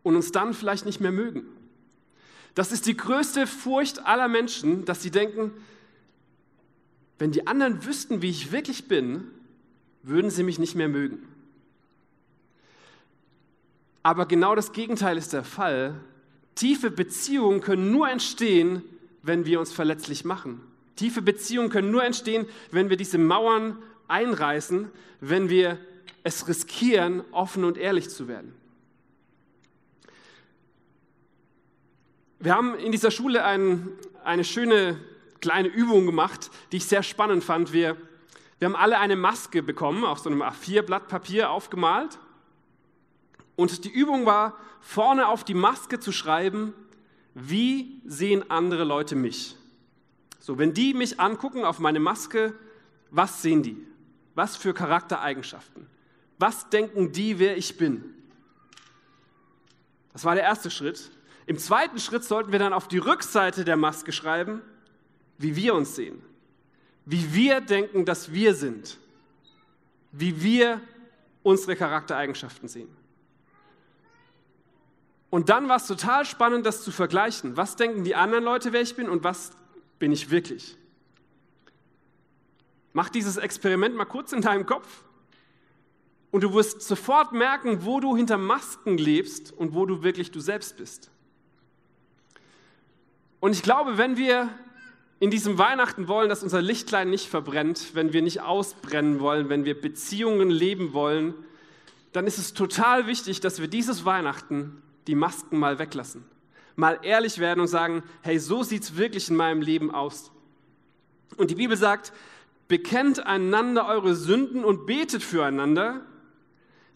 und 0.03 0.17
uns 0.17 0.33
dann 0.33 0.55
vielleicht 0.55 0.87
nicht 0.87 1.01
mehr 1.01 1.13
mögen. 1.13 1.47
Das 2.55 2.73
ist 2.73 2.87
die 2.87 2.97
größte 2.97 3.47
Furcht 3.47 4.07
aller 4.07 4.29
Menschen, 4.29 4.85
dass 4.85 5.03
sie 5.03 5.11
denken, 5.11 5.53
wenn 7.19 7.33
die 7.33 7.47
anderen 7.47 7.85
wüssten, 7.85 8.23
wie 8.23 8.31
ich 8.31 8.53
wirklich 8.53 8.89
bin, 8.89 9.25
würden 10.03 10.31
sie 10.31 10.43
mich 10.43 10.59
nicht 10.59 10.75
mehr 10.75 10.89
mögen. 10.89 11.27
Aber 14.03 14.27
genau 14.27 14.55
das 14.55 14.73
Gegenteil 14.73 15.19
ist 15.19 15.33
der 15.33 15.43
Fall. 15.43 16.01
Tiefe 16.55 16.91
Beziehungen 16.91 17.61
können 17.61 17.91
nur 17.91 18.09
entstehen, 18.09 18.83
wenn 19.23 19.45
wir 19.45 19.59
uns 19.59 19.73
verletzlich 19.73 20.25
machen. 20.25 20.61
Tiefe 20.97 21.23
Beziehungen 21.23 21.71
können 21.71 21.91
nur 21.91 22.05
entstehen, 22.05 22.47
wenn 22.71 22.91
wir 22.91 22.97
diese 22.97 23.19
Mauern 23.19 23.83
einreißen, 24.09 24.91
wenn 25.21 25.49
wir 25.49 25.79
es 26.23 26.49
riskieren, 26.49 27.23
offen 27.31 27.65
und 27.65 27.79
ehrlich 27.79 28.11
zu 28.11 28.29
werden. 28.29 28.55
Wir 32.39 32.55
haben 32.55 32.75
in 32.79 32.93
dieser 32.93 33.11
Schule 33.11 33.45
ein, 33.45 33.89
eine 34.25 34.45
schöne 34.45 34.99
kleine 35.41 35.69
Übung 35.69 36.07
gemacht, 36.07 36.51
die 36.73 36.79
ich 36.79 36.87
sehr 36.87 37.03
spannend 37.03 37.45
fand. 37.45 37.73
Wir, 37.73 37.97
wir 38.59 38.67
haben 38.67 38.77
alle 38.77 38.99
eine 38.99 39.17
Maske 39.17 39.63
bekommen, 39.63 40.05
auf 40.05 40.19
so 40.19 40.31
einem 40.31 40.43
A4-Blatt 40.43 41.09
Papier 41.09 41.51
aufgemalt. 41.51 42.19
Und 43.55 43.85
die 43.85 43.91
Übung 43.91 44.27
war, 44.27 44.57
vorne 44.81 45.29
auf 45.29 45.45
die 45.45 45.55
Maske 45.55 45.99
zu 45.99 46.13
schreiben, 46.13 46.75
wie 47.35 48.01
sehen 48.05 48.51
andere 48.51 48.85
Leute 48.85 49.17
mich? 49.17 49.57
So, 50.47 50.59
wenn 50.59 50.73
die 50.73 50.95
mich 50.95 51.19
angucken 51.19 51.65
auf 51.65 51.81
meine 51.81 51.99
Maske, 51.99 52.55
was 53.11 53.43
sehen 53.43 53.65
die? 53.65 53.85
Was 54.37 54.57
für 54.57 54.75
Charaktereigenschaften? 54.75 55.89
Was 56.39 56.71
denken 56.71 57.11
die, 57.11 57.41
wer 57.41 57.57
ich 57.57 57.77
bin? 57.79 58.15
Das 60.13 60.25
war 60.25 60.37
der 60.37 60.45
erste 60.45 60.71
Schritt. 60.71 61.11
Im 61.47 61.59
zweiten 61.59 61.99
Schritt 61.99 62.23
sollten 62.23 62.53
wir 62.53 62.61
dann 62.61 62.73
auf 62.73 62.87
die 62.87 62.99
Rückseite 62.99 63.65
der 63.65 63.77
Maske 63.77 64.13
schreiben, 64.13 64.63
wie 65.37 65.57
wir 65.57 65.75
uns 65.75 65.97
sehen, 65.97 66.23
wie 67.07 67.35
wir 67.35 67.61
denken, 67.61 68.05
dass 68.05 68.33
wir 68.33 68.55
sind, 68.55 68.99
wie 70.13 70.45
wir 70.45 70.81
unsere 71.43 71.75
Charaktereigenschaften 71.75 72.69
sehen. 72.69 72.97
Und 75.29 75.49
dann 75.49 75.69
war 75.69 75.79
es 75.79 75.89
total 75.89 76.25
spannend, 76.25 76.67
das 76.67 76.85
zu 76.85 76.93
vergleichen. 76.93 77.57
Was 77.57 77.75
denken 77.75 78.05
die 78.05 78.15
anderen 78.15 78.45
Leute, 78.45 78.73
wer 78.73 78.81
ich 78.81 78.95
bin 78.95 79.09
und 79.09 79.25
was 79.25 79.51
bin 79.99 80.13
ich 80.13 80.31
wirklich? 80.31 80.77
Mach 82.93 83.09
dieses 83.09 83.37
Experiment 83.37 83.95
mal 83.95 84.05
kurz 84.07 84.33
in 84.33 84.41
deinem 84.41 84.67
Kopf 84.67 85.05
und 86.31 86.43
du 86.43 86.55
wirst 86.55 86.83
sofort 86.83 87.33
merken, 87.33 87.85
wo 87.85 88.01
du 88.01 88.17
hinter 88.17 88.39
Masken 88.39 88.99
lebst 88.99 89.53
und 89.53 89.75
wo 89.75 89.87
du 89.87 90.03
wirklich 90.03 90.31
du 90.31 90.41
selbst 90.41 90.77
bist. 90.77 91.11
Und 93.41 93.53
ich 93.53 93.63
glaube, 93.63 93.99
wenn 93.99 94.17
wir 94.17 94.49
in 95.19 95.31
diesem 95.31 95.59
Weihnachten 95.59 96.09
wollen, 96.09 96.29
dass 96.29 96.43
unser 96.43 96.61
Lichtlein 96.61 97.09
nicht 97.09 97.29
verbrennt, 97.29 97.95
wenn 97.95 98.13
wir 98.13 98.23
nicht 98.23 98.43
ausbrennen 98.43 99.21
wollen, 99.21 99.49
wenn 99.49 99.65
wir 99.65 99.81
Beziehungen 99.81 100.51
leben 100.51 100.93
wollen, 100.93 101.35
dann 102.13 102.27
ist 102.27 102.39
es 102.39 102.55
total 102.55 103.07
wichtig, 103.07 103.41
dass 103.41 103.61
wir 103.61 103.69
dieses 103.69 104.05
Weihnachten 104.05 104.83
die 105.07 105.15
Masken 105.15 105.59
mal 105.59 105.79
weglassen. 105.79 106.25
Mal 106.77 107.01
ehrlich 107.03 107.39
werden 107.39 107.61
und 107.61 107.69
sagen, 107.69 108.03
hey, 108.23 108.39
so 108.39 108.63
sieht 108.63 108.83
es 108.83 108.97
wirklich 108.97 109.29
in 109.29 109.37
meinem 109.37 109.63
Leben 109.63 109.91
aus. 109.91 110.31
Und 111.37 111.51
die 111.51 111.55
Bibel 111.55 111.77
sagt, 111.77 112.13
bekennt 112.69 113.25
einander 113.25 113.87
eure 113.89 114.15
Sünden 114.15 114.65
und 114.65 114.87
betet 114.87 115.23
füreinander, 115.23 116.03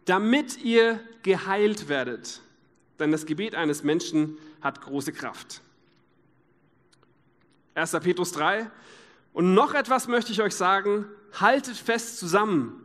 damit 0.05 0.59
ihr 0.63 1.01
geheilt 1.23 1.89
werdet. 1.89 2.41
Denn 2.99 3.13
das 3.13 3.27
Gebet 3.27 3.55
eines 3.55 3.83
Menschen 3.83 4.39
hat 4.61 4.83
große 4.83 5.13
Kraft. 5.13 5.63
1. 7.75 7.93
Petrus 8.03 8.33
3. 8.33 8.71
Und 9.33 9.55
noch 9.55 9.75
etwas 9.75 10.09
möchte 10.09 10.33
ich 10.33 10.43
euch 10.43 10.55
sagen, 10.55 11.07
haltet 11.33 11.77
fest 11.77 12.19
zusammen 12.19 12.85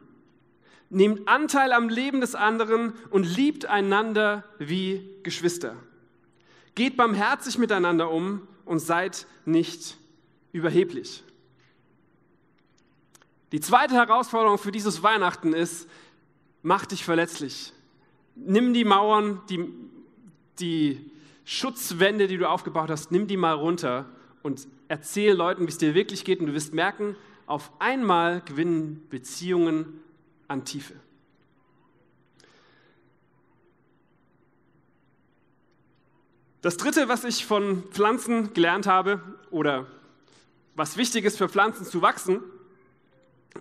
nehmt 0.90 1.28
Anteil 1.28 1.74
am 1.74 1.90
Leben 1.90 2.22
des 2.22 2.36
anderen 2.36 2.94
und 3.10 3.24
liebt 3.24 3.66
einander 3.66 4.44
wie 4.60 5.10
Geschwister. 5.24 5.76
Geht 6.76 6.98
barmherzig 6.98 7.58
miteinander 7.58 8.12
um 8.12 8.48
und 8.66 8.80
seid 8.80 9.26
nicht 9.46 9.98
überheblich. 10.52 11.24
Die 13.52 13.62
zweite 13.62 13.96
Herausforderung 13.96 14.58
für 14.58 14.72
dieses 14.72 15.02
Weihnachten 15.02 15.54
ist, 15.54 15.88
mach 16.62 16.86
dich 16.86 17.06
verletzlich. 17.06 17.72
Nimm 18.36 18.74
die 18.74 18.84
Mauern, 18.84 19.42
die, 19.50 19.74
die 20.60 21.12
Schutzwände, 21.46 22.28
die 22.28 22.38
du 22.38 22.50
aufgebaut 22.50 22.90
hast, 22.90 23.12
nimm 23.12 23.28
die 23.28 23.38
mal 23.38 23.54
runter 23.54 24.10
und 24.44 24.68
erzähl 24.88 25.34
Leuten, 25.34 25.64
wie 25.64 25.70
es 25.70 25.78
dir 25.78 25.96
wirklich 25.96 26.26
geht 26.26 26.40
und 26.40 26.48
du 26.48 26.54
wirst 26.54 26.74
merken, 26.74 27.16
auf 27.46 27.72
einmal 27.80 28.42
gewinnen 28.42 29.06
Beziehungen 29.10 30.02
an 30.48 30.66
Tiefe. 30.66 30.96
Das 36.66 36.78
Dritte, 36.78 37.08
was 37.08 37.24
ich 37.24 37.46
von 37.46 37.84
Pflanzen 37.92 38.56
gelernt 38.56 38.88
habe 38.88 39.22
oder 39.52 39.86
was 40.74 40.98
wichtig 40.98 41.24
ist 41.24 41.38
für 41.38 41.48
Pflanzen 41.48 41.86
zu 41.86 42.02
wachsen, 42.02 42.42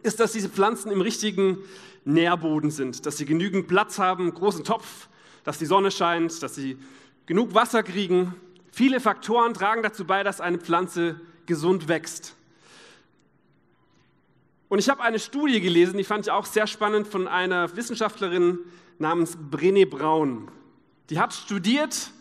ist, 0.02 0.20
dass 0.20 0.32
diese 0.32 0.48
Pflanzen 0.48 0.90
im 0.90 1.02
richtigen 1.02 1.58
Nährboden 2.06 2.70
sind, 2.70 3.04
dass 3.04 3.18
sie 3.18 3.26
genügend 3.26 3.68
Platz 3.68 3.98
haben, 3.98 4.32
großen 4.32 4.64
Topf, 4.64 5.10
dass 5.42 5.58
die 5.58 5.66
Sonne 5.66 5.90
scheint, 5.90 6.42
dass 6.42 6.54
sie 6.54 6.78
genug 7.26 7.52
Wasser 7.52 7.82
kriegen. 7.82 8.36
Viele 8.72 9.00
Faktoren 9.00 9.52
tragen 9.52 9.82
dazu 9.82 10.06
bei, 10.06 10.22
dass 10.22 10.40
eine 10.40 10.56
Pflanze 10.56 11.20
gesund 11.44 11.88
wächst. 11.88 12.34
Und 14.70 14.78
ich 14.78 14.88
habe 14.88 15.02
eine 15.02 15.18
Studie 15.18 15.60
gelesen, 15.60 15.98
die 15.98 16.04
fand 16.04 16.24
ich 16.24 16.32
auch 16.32 16.46
sehr 16.46 16.66
spannend, 16.66 17.06
von 17.06 17.28
einer 17.28 17.76
Wissenschaftlerin 17.76 18.60
namens 18.98 19.36
Brené 19.36 19.84
Braun. 19.84 20.50
Die 21.10 21.18
hat 21.18 21.34
studiert, 21.34 22.13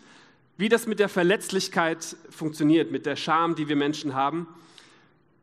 wie 0.57 0.69
das 0.69 0.87
mit 0.87 0.99
der 0.99 1.09
Verletzlichkeit 1.09 2.15
funktioniert, 2.29 2.91
mit 2.91 3.05
der 3.05 3.15
Scham, 3.15 3.55
die 3.55 3.67
wir 3.67 3.75
Menschen 3.75 4.13
haben. 4.13 4.47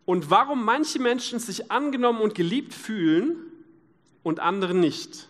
Und 0.05 0.31
warum 0.31 0.65
manche 0.65 1.01
Menschen 1.01 1.39
sich 1.39 1.71
angenommen 1.71 2.21
und 2.21 2.35
geliebt 2.35 2.75
fühlen 2.75 3.37
und 4.23 4.41
andere 4.41 4.75
nicht. 4.75 5.29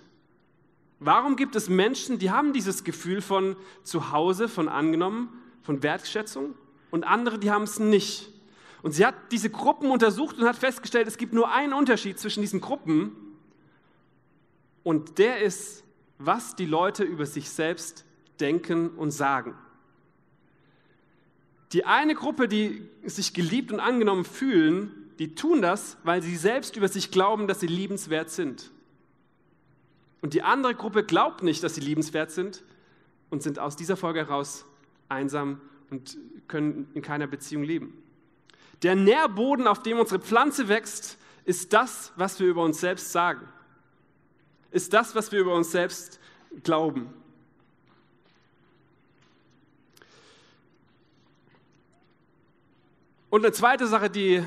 Warum 0.99 1.37
gibt 1.37 1.57
es 1.57 1.69
Menschen, 1.69 2.19
die 2.19 2.31
haben 2.31 2.53
dieses 2.53 2.85
Gefühl 2.85 3.23
von 3.23 3.57
Zuhause, 3.85 4.49
von 4.49 4.69
angenommen, 4.69 5.31
von 5.63 5.83
Wertschätzung 5.83 6.55
und 6.91 7.05
andere, 7.05 7.39
die 7.39 7.51
haben 7.51 7.63
es 7.63 7.79
nicht. 7.79 8.29
Und 8.83 8.93
sie 8.93 9.05
hat 9.07 9.15
diese 9.31 9.51
Gruppen 9.51 9.91
untersucht 9.91 10.39
und 10.39 10.45
hat 10.45 10.57
festgestellt, 10.57 11.07
es 11.07 11.19
gibt 11.19 11.33
nur 11.33 11.51
einen 11.51 11.73
Unterschied 11.73 12.19
zwischen 12.19 12.41
diesen 12.41 12.61
Gruppen. 12.61 13.13
Und 14.83 15.19
der 15.19 15.41
ist, 15.41 15.85
was 16.19 16.57
die 16.57 16.67
Leute 16.67 17.05
über 17.05 17.27
sich 17.27 17.51
selbst 17.51 18.05
denken 18.41 18.91
und 18.91 19.11
sagen. 19.11 19.55
Die 21.73 21.85
eine 21.85 22.15
Gruppe, 22.15 22.49
die 22.49 22.89
sich 23.05 23.33
geliebt 23.33 23.73
und 23.73 23.81
angenommen 23.81 24.25
fühlen, 24.25 24.91
die 25.19 25.35
tun 25.35 25.63
das, 25.63 25.99
weil 26.03 26.23
sie 26.23 26.37
selbst 26.37 26.77
über 26.77 26.89
sich 26.89 27.11
glauben, 27.11 27.47
dass 27.47 27.61
sie 27.61 27.67
liebenswert 27.67 28.31
sind. 28.31 28.71
Und 30.23 30.35
die 30.35 30.43
andere 30.43 30.75
Gruppe 30.75 31.05
glaubt 31.05 31.43
nicht, 31.43 31.63
dass 31.63 31.75
sie 31.75 31.81
liebenswert 31.81 32.31
sind 32.31 32.63
und 33.31 33.43
sind 33.43 33.59
aus 33.59 33.77
dieser 33.77 33.97
Folge 33.97 34.21
heraus 34.21 34.67
einsam 35.09 35.61
und 35.91 36.19
können 36.49 36.89
in 36.95 37.03
keiner 37.03 37.27
Beziehung 37.27 37.63
leben. 37.63 38.03
Der 38.83 38.97
Nährboden, 38.97 39.67
auf 39.67 39.83
dem 39.83 39.99
unsere 39.99 40.21
Pflanze 40.21 40.69
wächst, 40.69 41.19
ist 41.45 41.73
das, 41.73 42.13
was 42.17 42.41
wir 42.41 42.49
über 42.49 42.63
uns 42.63 42.81
selbst 42.81 43.13
sagen. 43.13 43.47
Ist 44.71 44.93
das, 44.93 45.15
was 45.15 45.33
wir 45.33 45.41
über 45.41 45.55
uns 45.55 45.71
selbst 45.71 46.21
glauben. 46.63 47.13
Und 53.31 53.45
eine 53.45 53.53
zweite 53.53 53.87
Sache, 53.87 54.11
die, 54.11 54.43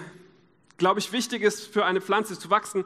glaube 0.77 0.99
ich, 0.99 1.13
wichtig 1.13 1.41
ist 1.41 1.65
für 1.67 1.85
eine 1.85 2.01
Pflanze 2.01 2.37
zu 2.37 2.49
wachsen, 2.49 2.83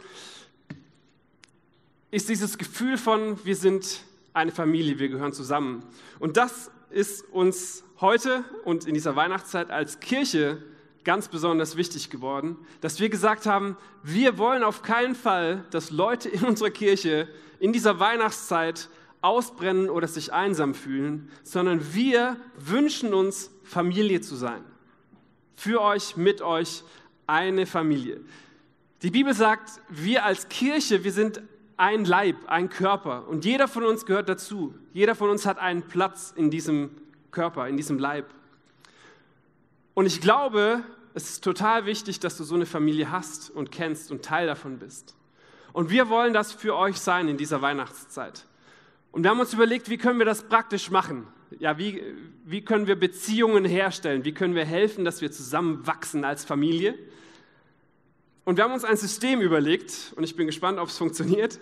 ist 2.12 2.30
dieses 2.30 2.60
Gefühl 2.60 3.00
von, 3.00 3.44
wir 3.44 3.56
sind 3.56 4.02
eine 4.32 4.52
Familie, 4.52 5.00
wir 5.00 5.10
gehören 5.10 5.34
zusammen. 5.34 5.84
Und 6.20 6.38
das 6.38 6.70
ist 6.92 7.26
uns 7.32 7.84
heute 8.00 8.44
und 8.64 8.86
in 8.86 8.94
dieser 8.94 9.16
Weihnachtszeit 9.16 9.72
als 9.72 10.00
Kirche 10.00 10.62
ganz 11.04 11.30
besonders 11.30 11.78
wichtig 11.78 12.12
geworden, 12.12 12.58
dass 12.80 13.00
wir 13.00 13.10
gesagt 13.10 13.48
haben, 13.48 13.76
wir 14.04 14.38
wollen 14.38 14.62
auf 14.62 14.84
keinen 14.84 15.16
Fall, 15.16 15.66
dass 15.72 15.90
Leute 15.90 16.30
in 16.30 16.44
unserer 16.44 16.70
Kirche 16.70 17.28
in 17.60 17.74
dieser 17.74 18.00
Weihnachtszeit 18.00 18.90
ausbrennen 19.22 19.90
oder 19.90 20.08
sich 20.08 20.32
einsam 20.32 20.76
fühlen, 20.76 21.32
sondern 21.42 21.94
wir 21.96 22.38
wünschen 22.56 23.16
uns, 23.16 23.50
Familie 23.64 24.22
zu 24.22 24.36
sein. 24.36 24.64
Für 25.58 25.82
euch, 25.82 26.16
mit 26.16 26.44
euch, 26.44 26.84
eine 27.26 27.66
Familie. 27.66 28.22
Die 29.02 29.10
Bibel 29.10 29.34
sagt, 29.34 29.82
wir 29.90 30.24
als 30.24 30.50
Kirche, 30.50 31.04
wir 31.04 31.12
sind 31.12 31.42
ein 31.78 32.06
Leib, 32.06 32.36
ein 32.46 32.70
Körper 32.70 33.28
und 33.28 33.44
jeder 33.44 33.68
von 33.68 33.84
uns 33.84 34.06
gehört 34.06 34.30
dazu. 34.30 34.76
Jeder 34.94 35.16
von 35.16 35.32
uns 35.32 35.48
hat 35.48 35.58
einen 35.58 35.82
Platz 35.82 36.32
in 36.36 36.52
diesem 36.52 36.92
Körper, 37.32 37.68
in 37.68 37.76
diesem 37.76 37.98
Leib. 37.98 38.28
Und 39.96 40.06
ich 40.06 40.22
glaube, 40.22 40.84
es 41.16 41.32
ist 41.32 41.44
total 41.44 41.88
wichtig, 41.88 42.20
dass 42.20 42.38
du 42.38 42.44
so 42.44 42.54
eine 42.54 42.68
Familie 42.68 43.12
hast 43.12 43.50
und 43.50 43.72
kennst 43.72 44.12
und 44.12 44.24
Teil 44.24 44.46
davon 44.46 44.78
bist. 44.78 45.16
Und 45.74 45.90
wir 45.90 46.08
wollen 46.08 46.34
das 46.34 46.52
für 46.54 46.76
euch 46.76 46.98
sein 46.98 47.28
in 47.28 47.38
dieser 47.38 47.64
Weihnachtszeit. 47.64 48.46
Und 49.12 49.24
wir 49.24 49.32
haben 49.32 49.40
uns 49.40 49.54
überlegt, 49.54 49.90
wie 49.90 49.98
können 49.98 50.20
wir 50.20 50.26
das 50.28 50.44
praktisch 50.44 50.92
machen? 50.92 51.28
Ja, 51.60 51.78
wie, 51.78 52.02
wie 52.46 52.62
können 52.62 52.88
wir 52.88 52.96
Beziehungen 52.96 53.66
herstellen? 53.66 54.26
Wie 54.26 54.34
können 54.34 54.56
wir 54.56 54.66
helfen, 54.66 55.06
dass 55.06 55.22
wir 55.22 55.32
zusammenwachsen 55.32 56.26
als 56.26 56.44
Familie? 56.44 56.98
Und 58.44 58.58
wir 58.58 58.64
haben 58.64 58.74
uns 58.74 58.84
ein 58.84 58.98
System 58.98 59.42
überlegt 59.42 60.14
und 60.16 60.24
ich 60.24 60.36
bin 60.36 60.48
gespannt, 60.48 60.80
ob 60.80 60.90
es 60.90 60.98
funktioniert. 60.98 61.60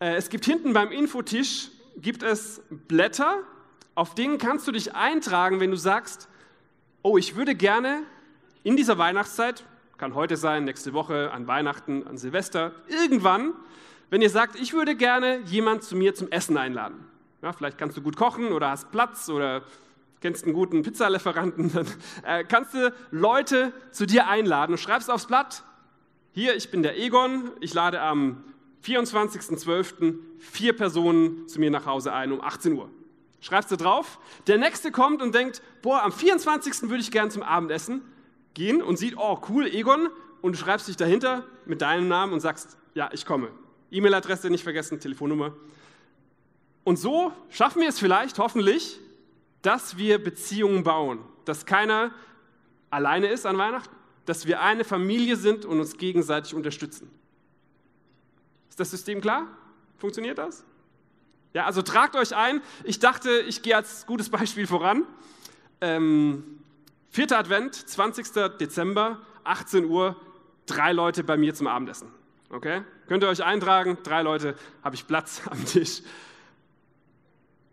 Äh, 0.00 0.16
es 0.16 0.30
gibt 0.30 0.44
hinten 0.44 0.72
beim 0.72 0.92
Infotisch 0.92 1.70
gibt 1.96 2.22
es 2.22 2.62
Blätter, 2.88 3.42
auf 3.94 4.14
denen 4.14 4.38
kannst 4.38 4.66
du 4.66 4.72
dich 4.72 4.94
eintragen, 4.94 5.60
wenn 5.60 5.70
du 5.70 5.76
sagst, 5.76 6.28
oh, 7.02 7.18
ich 7.18 7.36
würde 7.36 7.54
gerne 7.54 8.02
in 8.62 8.76
dieser 8.76 8.98
Weihnachtszeit, 8.98 9.64
kann 9.98 10.14
heute 10.14 10.36
sein, 10.36 10.64
nächste 10.64 10.92
Woche, 10.94 11.30
an 11.32 11.46
Weihnachten, 11.46 12.06
an 12.06 12.16
Silvester, 12.16 12.72
irgendwann, 12.88 13.52
wenn 14.08 14.22
ihr 14.22 14.30
sagt, 14.30 14.58
ich 14.58 14.72
würde 14.72 14.96
gerne 14.96 15.40
jemand 15.44 15.84
zu 15.84 15.96
mir 15.96 16.14
zum 16.14 16.30
Essen 16.30 16.56
einladen. 16.56 17.04
Ja, 17.42 17.52
vielleicht 17.52 17.78
kannst 17.78 17.96
du 17.96 18.02
gut 18.02 18.16
kochen 18.16 18.52
oder 18.52 18.70
hast 18.70 18.90
Platz 18.90 19.28
oder 19.28 19.62
kennst 20.20 20.44
einen 20.44 20.52
guten 20.52 20.82
Pizzalieferanten, 20.82 21.72
dann 21.74 21.86
äh, 22.24 22.44
kannst 22.44 22.74
du 22.74 22.92
Leute 23.10 23.72
zu 23.90 24.06
dir 24.06 24.28
einladen 24.28 24.72
und 24.72 24.78
schreibst 24.78 25.10
aufs 25.10 25.26
Blatt, 25.26 25.64
hier, 26.32 26.54
ich 26.54 26.70
bin 26.70 26.82
der 26.82 26.98
Egon, 26.98 27.50
ich 27.60 27.74
lade 27.74 28.00
am 28.00 28.44
24.12. 28.84 30.14
vier 30.38 30.76
Personen 30.76 31.48
zu 31.48 31.58
mir 31.58 31.70
nach 31.70 31.86
Hause 31.86 32.12
ein 32.12 32.30
um 32.30 32.40
18 32.40 32.74
Uhr. 32.74 32.88
Schreibst 33.40 33.70
du 33.72 33.76
drauf. 33.76 34.18
Der 34.46 34.58
nächste 34.58 34.92
kommt 34.92 35.22
und 35.22 35.34
denkt, 35.34 35.62
boah, 35.82 36.02
am 36.02 36.12
24. 36.12 36.82
würde 36.82 36.98
ich 36.98 37.10
gern 37.10 37.30
zum 37.30 37.42
Abendessen 37.42 38.02
gehen 38.54 38.82
und 38.82 38.96
sieht, 38.96 39.16
oh, 39.16 39.40
cool, 39.48 39.66
Egon, 39.66 40.08
und 40.40 40.54
du 40.54 40.58
schreibst 40.58 40.88
dich 40.88 40.96
dahinter 40.96 41.44
mit 41.66 41.82
deinem 41.82 42.08
Namen 42.08 42.32
und 42.32 42.40
sagst, 42.40 42.76
ja, 42.94 43.10
ich 43.12 43.26
komme. 43.26 43.48
E-Mail-Adresse 43.90 44.50
nicht 44.50 44.62
vergessen, 44.62 45.00
Telefonnummer. 45.00 45.54
Und 46.84 46.96
so 46.98 47.32
schaffen 47.50 47.82
wir 47.82 47.88
es 47.88 47.98
vielleicht, 47.98 48.38
hoffentlich, 48.38 48.98
dass 49.62 49.96
wir 49.96 50.22
Beziehungen 50.22 50.82
bauen, 50.82 51.20
dass 51.44 51.66
keiner 51.66 52.12
alleine 52.88 53.28
ist 53.28 53.46
an 53.46 53.58
Weihnachten, 53.58 53.94
dass 54.24 54.46
wir 54.46 54.60
eine 54.60 54.84
Familie 54.84 55.36
sind 55.36 55.64
und 55.64 55.80
uns 55.80 55.96
gegenseitig 55.96 56.54
unterstützen. 56.54 57.10
Ist 58.68 58.80
das 58.80 58.90
System 58.90 59.20
klar? 59.20 59.46
Funktioniert 59.98 60.38
das? 60.38 60.64
Ja, 61.52 61.66
also 61.66 61.82
tragt 61.82 62.14
euch 62.14 62.34
ein. 62.34 62.62
Ich 62.84 63.00
dachte, 63.00 63.40
ich 63.40 63.62
gehe 63.62 63.76
als 63.76 64.06
gutes 64.06 64.30
Beispiel 64.30 64.66
voran. 64.66 65.04
Ähm, 65.80 66.60
vierter 67.10 67.38
Advent, 67.38 67.74
20. 67.74 68.58
Dezember, 68.58 69.18
18 69.44 69.84
Uhr, 69.86 70.16
drei 70.66 70.92
Leute 70.92 71.24
bei 71.24 71.36
mir 71.36 71.54
zum 71.54 71.66
Abendessen. 71.66 72.08
Okay? 72.50 72.82
Könnt 73.08 73.24
ihr 73.24 73.28
euch 73.28 73.42
eintragen? 73.42 73.98
Drei 74.02 74.22
Leute, 74.22 74.54
habe 74.82 74.94
ich 74.94 75.06
Platz 75.06 75.42
am 75.50 75.64
Tisch. 75.64 76.02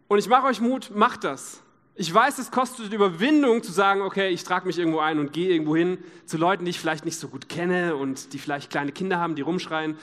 Und 0.08 0.20
ich 0.20 0.28
mache 0.28 0.48
euch 0.48 0.62
Mut, 0.62 0.92
macht 0.94 1.24
das. 1.24 1.62
Ich 1.96 2.14
weiß, 2.14 2.38
es 2.38 2.52
kostet 2.52 2.94
Überwindung 2.94 3.64
zu 3.64 3.72
sagen, 3.72 4.02
okay, 4.02 4.30
ich 4.30 4.44
trage 4.44 4.68
mich 4.68 4.78
irgendwo 4.78 5.00
ein 5.00 5.18
und 5.20 5.34
gehe 5.34 5.50
irgendwo 5.50 5.76
hin 5.76 5.98
zu 6.26 6.38
Leuten, 6.38 6.64
die 6.64 6.70
ich 6.70 6.80
vielleicht 6.80 7.06
nicht 7.06 7.18
so 7.20 7.28
gut 7.28 7.50
kenne 7.50 7.96
und 7.96 8.34
die 8.34 8.40
vielleicht 8.40 8.70
kleine 8.70 8.92
Kinder 8.92 9.20
haben, 9.20 9.36
die 9.36 9.42
rumschreien. 9.42 9.98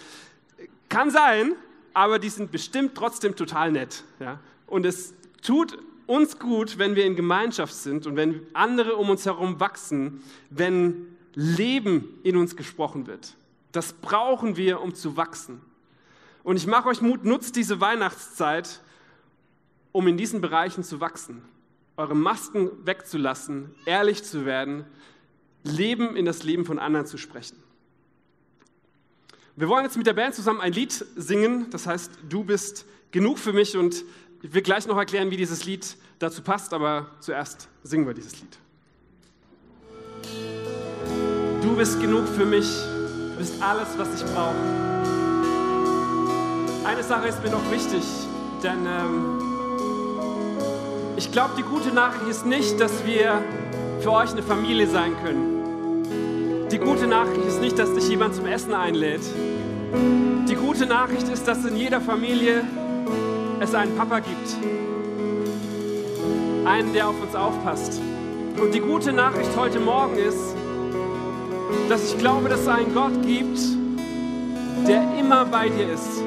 Kann 0.88 1.10
sein, 1.10 1.52
aber 1.92 2.18
die 2.18 2.28
sind 2.28 2.50
bestimmt 2.50 2.96
trotzdem 2.96 3.36
total 3.36 3.70
nett. 3.70 4.02
Ja? 4.18 4.40
Und 4.66 4.84
es 4.84 5.14
tut 5.40 5.78
uns 6.06 6.38
gut, 6.38 6.78
wenn 6.78 6.96
wir 6.96 7.06
in 7.06 7.16
Gemeinschaft 7.16 7.74
sind 7.74 8.06
und 8.06 8.16
wenn 8.16 8.46
andere 8.52 8.96
um 8.96 9.08
uns 9.08 9.24
herum 9.24 9.60
wachsen, 9.60 10.22
wenn 10.50 11.16
Leben 11.34 12.18
in 12.22 12.36
uns 12.36 12.56
gesprochen 12.56 13.06
wird. 13.06 13.34
Das 13.72 13.92
brauchen 13.92 14.56
wir, 14.56 14.80
um 14.80 14.94
zu 14.94 15.16
wachsen. 15.16 15.60
Und 16.42 16.56
ich 16.56 16.66
mache 16.66 16.88
euch 16.88 17.00
Mut, 17.00 17.24
nutzt 17.24 17.56
diese 17.56 17.80
Weihnachtszeit, 17.80 18.80
um 19.94 20.08
in 20.08 20.16
diesen 20.16 20.40
Bereichen 20.40 20.82
zu 20.82 21.00
wachsen 21.00 21.42
eure 21.96 22.14
Masken 22.14 22.70
wegzulassen, 22.84 23.74
ehrlich 23.86 24.24
zu 24.24 24.44
werden, 24.44 24.84
Leben 25.62 26.16
in 26.16 26.24
das 26.24 26.42
Leben 26.42 26.64
von 26.64 26.78
anderen 26.78 27.06
zu 27.06 27.16
sprechen. 27.18 27.56
Wir 29.56 29.68
wollen 29.68 29.84
jetzt 29.84 29.96
mit 29.96 30.06
der 30.06 30.12
Band 30.12 30.34
zusammen 30.34 30.60
ein 30.60 30.72
Lied 30.72 30.92
singen, 30.92 31.70
das 31.70 31.86
heißt, 31.86 32.10
du 32.28 32.42
bist 32.42 32.86
genug 33.12 33.38
für 33.38 33.52
mich 33.52 33.76
und 33.76 34.04
ich 34.42 34.52
will 34.52 34.62
gleich 34.62 34.86
noch 34.86 34.96
erklären, 34.96 35.30
wie 35.30 35.36
dieses 35.36 35.64
Lied 35.64 35.96
dazu 36.18 36.42
passt, 36.42 36.74
aber 36.74 37.06
zuerst 37.20 37.68
singen 37.84 38.06
wir 38.06 38.14
dieses 38.14 38.40
Lied. 38.40 38.58
Du 41.62 41.76
bist 41.76 42.00
genug 42.00 42.26
für 42.26 42.44
mich, 42.44 42.66
du 42.66 43.36
bist 43.38 43.62
alles, 43.62 43.96
was 43.96 44.20
ich 44.20 44.26
brauche. 44.32 44.56
Eine 46.84 47.02
Sache 47.04 47.28
ist 47.28 47.42
mir 47.42 47.50
noch 47.50 47.70
wichtig, 47.70 48.02
denn 48.62 48.84
ähm, 48.86 49.43
ich 51.16 51.30
glaube, 51.30 51.50
die 51.56 51.62
gute 51.62 51.94
Nachricht 51.94 52.28
ist 52.28 52.46
nicht, 52.46 52.80
dass 52.80 53.04
wir 53.06 53.40
für 54.00 54.12
euch 54.12 54.32
eine 54.32 54.42
Familie 54.42 54.88
sein 54.88 55.12
können. 55.22 56.68
Die 56.70 56.78
gute 56.78 57.06
Nachricht 57.06 57.44
ist 57.46 57.60
nicht, 57.60 57.78
dass 57.78 57.94
dich 57.94 58.08
jemand 58.08 58.34
zum 58.34 58.46
Essen 58.46 58.74
einlädt. 58.74 59.22
Die 60.48 60.56
gute 60.56 60.86
Nachricht 60.86 61.28
ist, 61.28 61.46
dass 61.46 61.64
in 61.64 61.76
jeder 61.76 62.00
Familie 62.00 62.64
es 63.60 63.74
einen 63.74 63.96
Papa 63.96 64.18
gibt. 64.18 64.56
Einen, 66.66 66.92
der 66.92 67.08
auf 67.08 67.20
uns 67.22 67.34
aufpasst. 67.34 68.00
Und 68.60 68.74
die 68.74 68.80
gute 68.80 69.12
Nachricht 69.12 69.50
heute 69.56 69.78
Morgen 69.78 70.16
ist, 70.16 70.56
dass 71.88 72.12
ich 72.12 72.18
glaube, 72.18 72.48
dass 72.48 72.60
es 72.60 72.68
einen 72.68 72.92
Gott 72.92 73.22
gibt, 73.22 73.58
der 74.86 75.16
immer 75.18 75.44
bei 75.44 75.68
dir 75.68 75.92
ist 75.92 76.23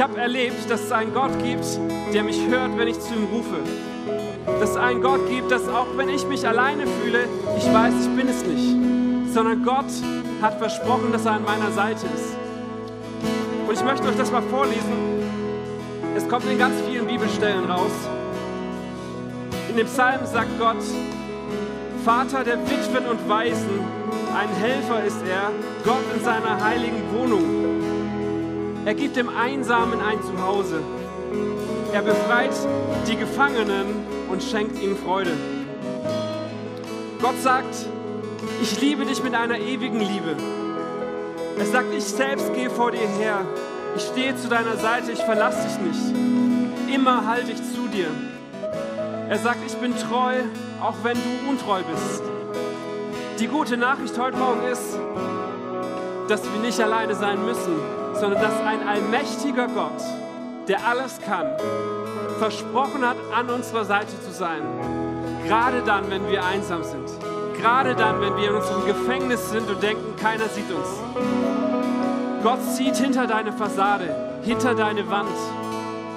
ich 0.00 0.04
habe 0.04 0.18
erlebt, 0.18 0.70
dass 0.70 0.84
es 0.84 0.92
einen 0.92 1.12
Gott 1.12 1.38
gibt, 1.44 1.62
der 2.14 2.24
mich 2.24 2.46
hört, 2.48 2.78
wenn 2.78 2.88
ich 2.88 2.98
zu 2.98 3.12
ihm 3.12 3.24
rufe. 3.24 3.58
Dass 4.58 4.70
es 4.70 4.76
einen 4.78 5.02
Gott 5.02 5.28
gibt, 5.28 5.50
dass 5.50 5.68
auch 5.68 5.88
wenn 5.94 6.08
ich 6.08 6.26
mich 6.26 6.48
alleine 6.48 6.86
fühle, 6.86 7.28
ich 7.58 7.66
weiß, 7.70 7.92
ich 8.00 8.16
bin 8.16 8.26
es 8.26 8.42
nicht. 8.42 9.34
Sondern 9.34 9.62
Gott 9.62 9.92
hat 10.40 10.56
versprochen, 10.56 11.12
dass 11.12 11.26
er 11.26 11.32
an 11.32 11.44
meiner 11.44 11.70
Seite 11.72 12.06
ist. 12.06 12.34
Und 13.68 13.74
ich 13.74 13.84
möchte 13.84 14.08
euch 14.08 14.16
das 14.16 14.32
mal 14.32 14.40
vorlesen. 14.40 15.20
Es 16.16 16.26
kommt 16.26 16.50
in 16.50 16.56
ganz 16.56 16.76
vielen 16.88 17.06
Bibelstellen 17.06 17.70
raus. 17.70 17.92
In 19.68 19.76
dem 19.76 19.86
Psalm 19.86 20.24
sagt 20.24 20.58
Gott, 20.58 20.82
Vater 22.06 22.42
der 22.42 22.56
Witwen 22.62 23.06
und 23.06 23.28
Waisen, 23.28 23.80
ein 24.34 24.48
Helfer 24.62 25.04
ist 25.04 25.20
er, 25.28 25.50
Gott 25.84 26.04
in 26.16 26.24
seiner 26.24 26.64
heiligen 26.64 27.02
Wohnung. 27.12 27.60
Er 28.86 28.94
gibt 28.94 29.16
dem 29.16 29.28
Einsamen 29.28 30.00
ein 30.00 30.22
Zuhause. 30.22 30.80
Er 31.92 32.02
befreit 32.02 32.54
die 33.06 33.16
Gefangenen 33.16 33.86
und 34.30 34.42
schenkt 34.42 34.80
ihnen 34.80 34.96
Freude. 34.96 35.32
Gott 37.20 37.38
sagt, 37.42 37.74
ich 38.62 38.80
liebe 38.80 39.04
dich 39.04 39.22
mit 39.22 39.34
einer 39.34 39.58
ewigen 39.58 40.00
Liebe. 40.00 40.34
Er 41.58 41.66
sagt, 41.66 41.92
ich 41.94 42.04
selbst 42.04 42.54
gehe 42.54 42.70
vor 42.70 42.90
dir 42.90 43.06
her. 43.06 43.44
Ich 43.96 44.02
stehe 44.02 44.34
zu 44.34 44.48
deiner 44.48 44.76
Seite, 44.78 45.12
ich 45.12 45.20
verlasse 45.20 45.68
dich 45.68 45.78
nicht. 45.80 46.94
Immer 46.94 47.26
halte 47.26 47.52
ich 47.52 47.58
zu 47.58 47.86
dir. 47.92 48.08
Er 49.28 49.38
sagt, 49.38 49.58
ich 49.66 49.74
bin 49.74 49.94
treu, 49.96 50.36
auch 50.80 50.96
wenn 51.02 51.16
du 51.16 51.50
untreu 51.50 51.82
bist. 51.82 52.22
Die 53.38 53.46
gute 53.46 53.76
Nachricht 53.76 54.18
heute 54.18 54.38
Morgen 54.38 54.62
ist, 54.72 54.98
dass 56.28 56.42
wir 56.44 56.60
nicht 56.60 56.80
alleine 56.80 57.14
sein 57.14 57.44
müssen, 57.44 57.99
sondern 58.20 58.42
dass 58.42 58.60
ein 58.60 58.86
allmächtiger 58.86 59.66
Gott, 59.68 60.02
der 60.68 60.86
alles 60.86 61.18
kann, 61.26 61.46
versprochen 62.38 63.04
hat, 63.06 63.16
an 63.34 63.48
unserer 63.48 63.84
Seite 63.84 64.20
zu 64.20 64.30
sein. 64.30 64.62
Gerade 65.46 65.80
dann, 65.82 66.10
wenn 66.10 66.28
wir 66.28 66.44
einsam 66.44 66.84
sind. 66.84 67.08
Gerade 67.58 67.94
dann, 67.94 68.20
wenn 68.20 68.36
wir 68.36 68.50
in 68.50 68.56
unserem 68.56 68.84
Gefängnis 68.86 69.50
sind 69.50 69.68
und 69.68 69.82
denken, 69.82 70.16
keiner 70.16 70.48
sieht 70.48 70.70
uns. 70.70 70.88
Gott 72.42 72.62
sieht 72.62 72.96
hinter 72.96 73.26
deine 73.26 73.52
Fassade, 73.52 74.14
hinter 74.42 74.74
deine 74.74 75.10
Wand. 75.10 75.28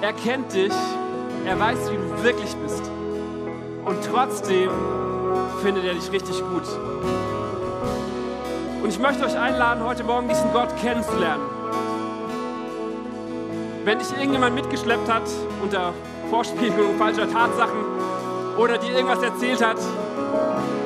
Er 0.02 0.14
kennt 0.14 0.54
dich, 0.54 0.74
er 1.46 1.60
weiß, 1.60 1.90
wie 1.92 1.96
du 1.96 2.24
wirklich 2.24 2.54
bist. 2.58 2.84
Und 3.86 3.98
trotzdem 4.12 4.70
findet 5.62 5.86
er 5.86 5.94
dich 5.94 6.12
richtig 6.12 6.40
gut. 6.40 6.64
Und 8.82 8.90
ich 8.90 9.00
möchte 9.00 9.26
euch 9.26 9.38
einladen, 9.38 9.84
heute 9.84 10.04
Morgen 10.04 10.28
diesen 10.28 10.52
Gott 10.52 10.70
kennenzulernen. 10.82 11.53
Wenn 13.84 14.00
dich 14.00 14.12
irgendjemand 14.12 14.56
mitgeschleppt 14.56 15.12
hat 15.12 15.24
unter 15.62 15.94
Vorspiegelung 16.30 16.98
falscher 16.98 17.30
Tatsachen 17.30 17.84
oder 18.58 18.78
dir 18.78 18.94
irgendwas 18.94 19.22
erzählt 19.22 19.66
hat, 19.66 19.78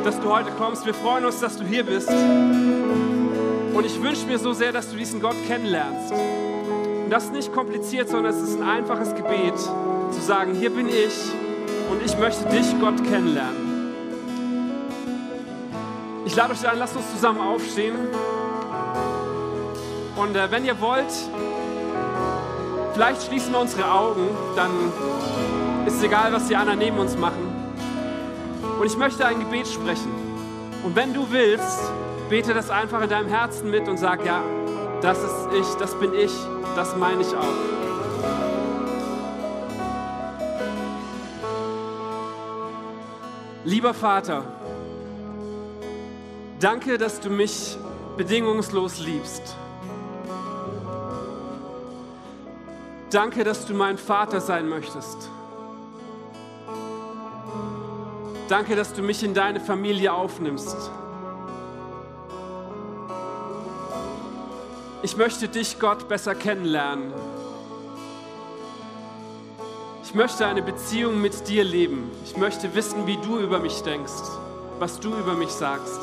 dass 0.03 0.19
du 0.19 0.29
heute 0.31 0.49
kommst, 0.57 0.85
wir 0.85 0.95
freuen 0.95 1.25
uns, 1.25 1.39
dass 1.39 1.57
du 1.57 1.63
hier 1.63 1.83
bist. 1.83 2.09
Und 2.09 3.85
ich 3.85 4.01
wünsche 4.01 4.25
mir 4.25 4.39
so 4.39 4.53
sehr, 4.53 4.71
dass 4.71 4.89
du 4.89 4.97
diesen 4.97 5.21
Gott 5.21 5.35
kennenlernst. 5.47 6.11
Und 6.11 7.11
das 7.11 7.25
ist 7.25 7.33
nicht 7.33 7.53
kompliziert, 7.53 8.09
sondern 8.09 8.33
es 8.33 8.41
ist 8.41 8.59
ein 8.59 8.67
einfaches 8.67 9.13
Gebet, 9.13 9.57
zu 9.57 10.21
sagen, 10.21 10.55
hier 10.55 10.71
bin 10.71 10.87
ich 10.87 11.13
und 11.91 12.03
ich 12.03 12.17
möchte 12.17 12.45
dich, 12.49 12.65
Gott, 12.79 13.03
kennenlernen. 13.03 13.93
Ich 16.25 16.35
lade 16.35 16.53
euch 16.53 16.67
ein, 16.67 16.79
lasst 16.79 16.95
uns 16.95 17.11
zusammen 17.11 17.39
aufstehen. 17.39 17.95
Und 20.15 20.35
äh, 20.35 20.49
wenn 20.49 20.65
ihr 20.65 20.81
wollt, 20.81 21.05
vielleicht 22.97 23.27
schließen 23.27 23.53
wir 23.53 23.59
unsere 23.59 23.91
Augen, 23.91 24.27
dann 24.55 24.71
ist 25.85 25.97
es 25.97 26.03
egal, 26.03 26.33
was 26.33 26.47
die 26.47 26.55
anderen 26.55 26.79
neben 26.79 26.97
uns 26.97 27.15
machen. 27.15 27.53
Und 28.79 28.87
ich 28.87 28.97
möchte 28.97 29.23
ein 29.23 29.39
Gebet 29.39 29.67
sprechen. 29.67 30.11
Und 30.83 30.95
wenn 30.95 31.13
du 31.13 31.27
willst, 31.29 31.91
bete 32.27 32.55
das 32.55 32.71
einfach 32.71 33.03
in 33.03 33.09
deinem 33.09 33.27
Herzen 33.27 33.69
mit 33.69 33.87
und 33.87 33.97
sag, 33.97 34.25
ja, 34.25 34.41
das 35.01 35.19
ist 35.19 35.47
ich, 35.59 35.67
das 35.75 35.93
bin 35.99 36.11
ich, 36.15 36.31
das 36.75 36.95
meine 36.95 37.21
ich 37.21 37.35
auch. 37.35 37.43
Lieber 43.63 43.93
Vater, 43.93 44.43
Danke, 46.59 46.97
dass 46.97 47.19
du 47.19 47.29
mich 47.29 47.77
bedingungslos 48.17 48.97
liebst. 48.97 49.55
Danke, 53.09 53.45
dass 53.45 53.65
du 53.65 53.73
mein 53.73 53.97
Vater 53.97 54.41
sein 54.41 54.67
möchtest. 54.67 55.29
Danke, 58.49 58.75
dass 58.75 58.93
du 58.93 59.01
mich 59.01 59.23
in 59.23 59.33
deine 59.33 59.61
Familie 59.61 60.11
aufnimmst. 60.11 60.91
Ich 65.03 65.15
möchte 65.15 65.47
dich, 65.47 65.79
Gott, 65.79 66.09
besser 66.09 66.35
kennenlernen. 66.35 67.13
Ich 70.03 70.13
möchte 70.13 70.45
eine 70.45 70.61
Beziehung 70.61 71.21
mit 71.21 71.47
dir 71.47 71.63
leben. 71.63 72.11
Ich 72.25 72.35
möchte 72.35 72.73
wissen, 72.75 73.07
wie 73.07 73.17
du 73.17 73.39
über 73.39 73.59
mich 73.59 73.83
denkst, 73.83 74.11
was 74.79 74.99
du 74.99 75.13
über 75.13 75.33
mich 75.33 75.49
sagst. 75.49 75.99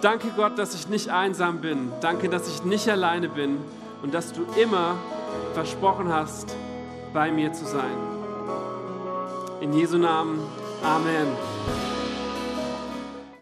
Danke 0.00 0.28
Gott, 0.36 0.58
dass 0.58 0.74
ich 0.74 0.88
nicht 0.88 1.08
einsam 1.08 1.60
bin. 1.60 1.92
Danke, 2.00 2.28
dass 2.28 2.46
ich 2.46 2.64
nicht 2.64 2.88
alleine 2.88 3.28
bin 3.28 3.58
und 4.02 4.12
dass 4.12 4.32
du 4.32 4.44
immer 4.60 4.96
versprochen 5.54 6.12
hast, 6.12 6.54
bei 7.12 7.30
mir 7.30 7.52
zu 7.52 7.64
sein. 7.64 7.96
In 9.60 9.72
Jesu 9.72 9.98
Namen. 9.98 10.40
Amen. 10.82 11.28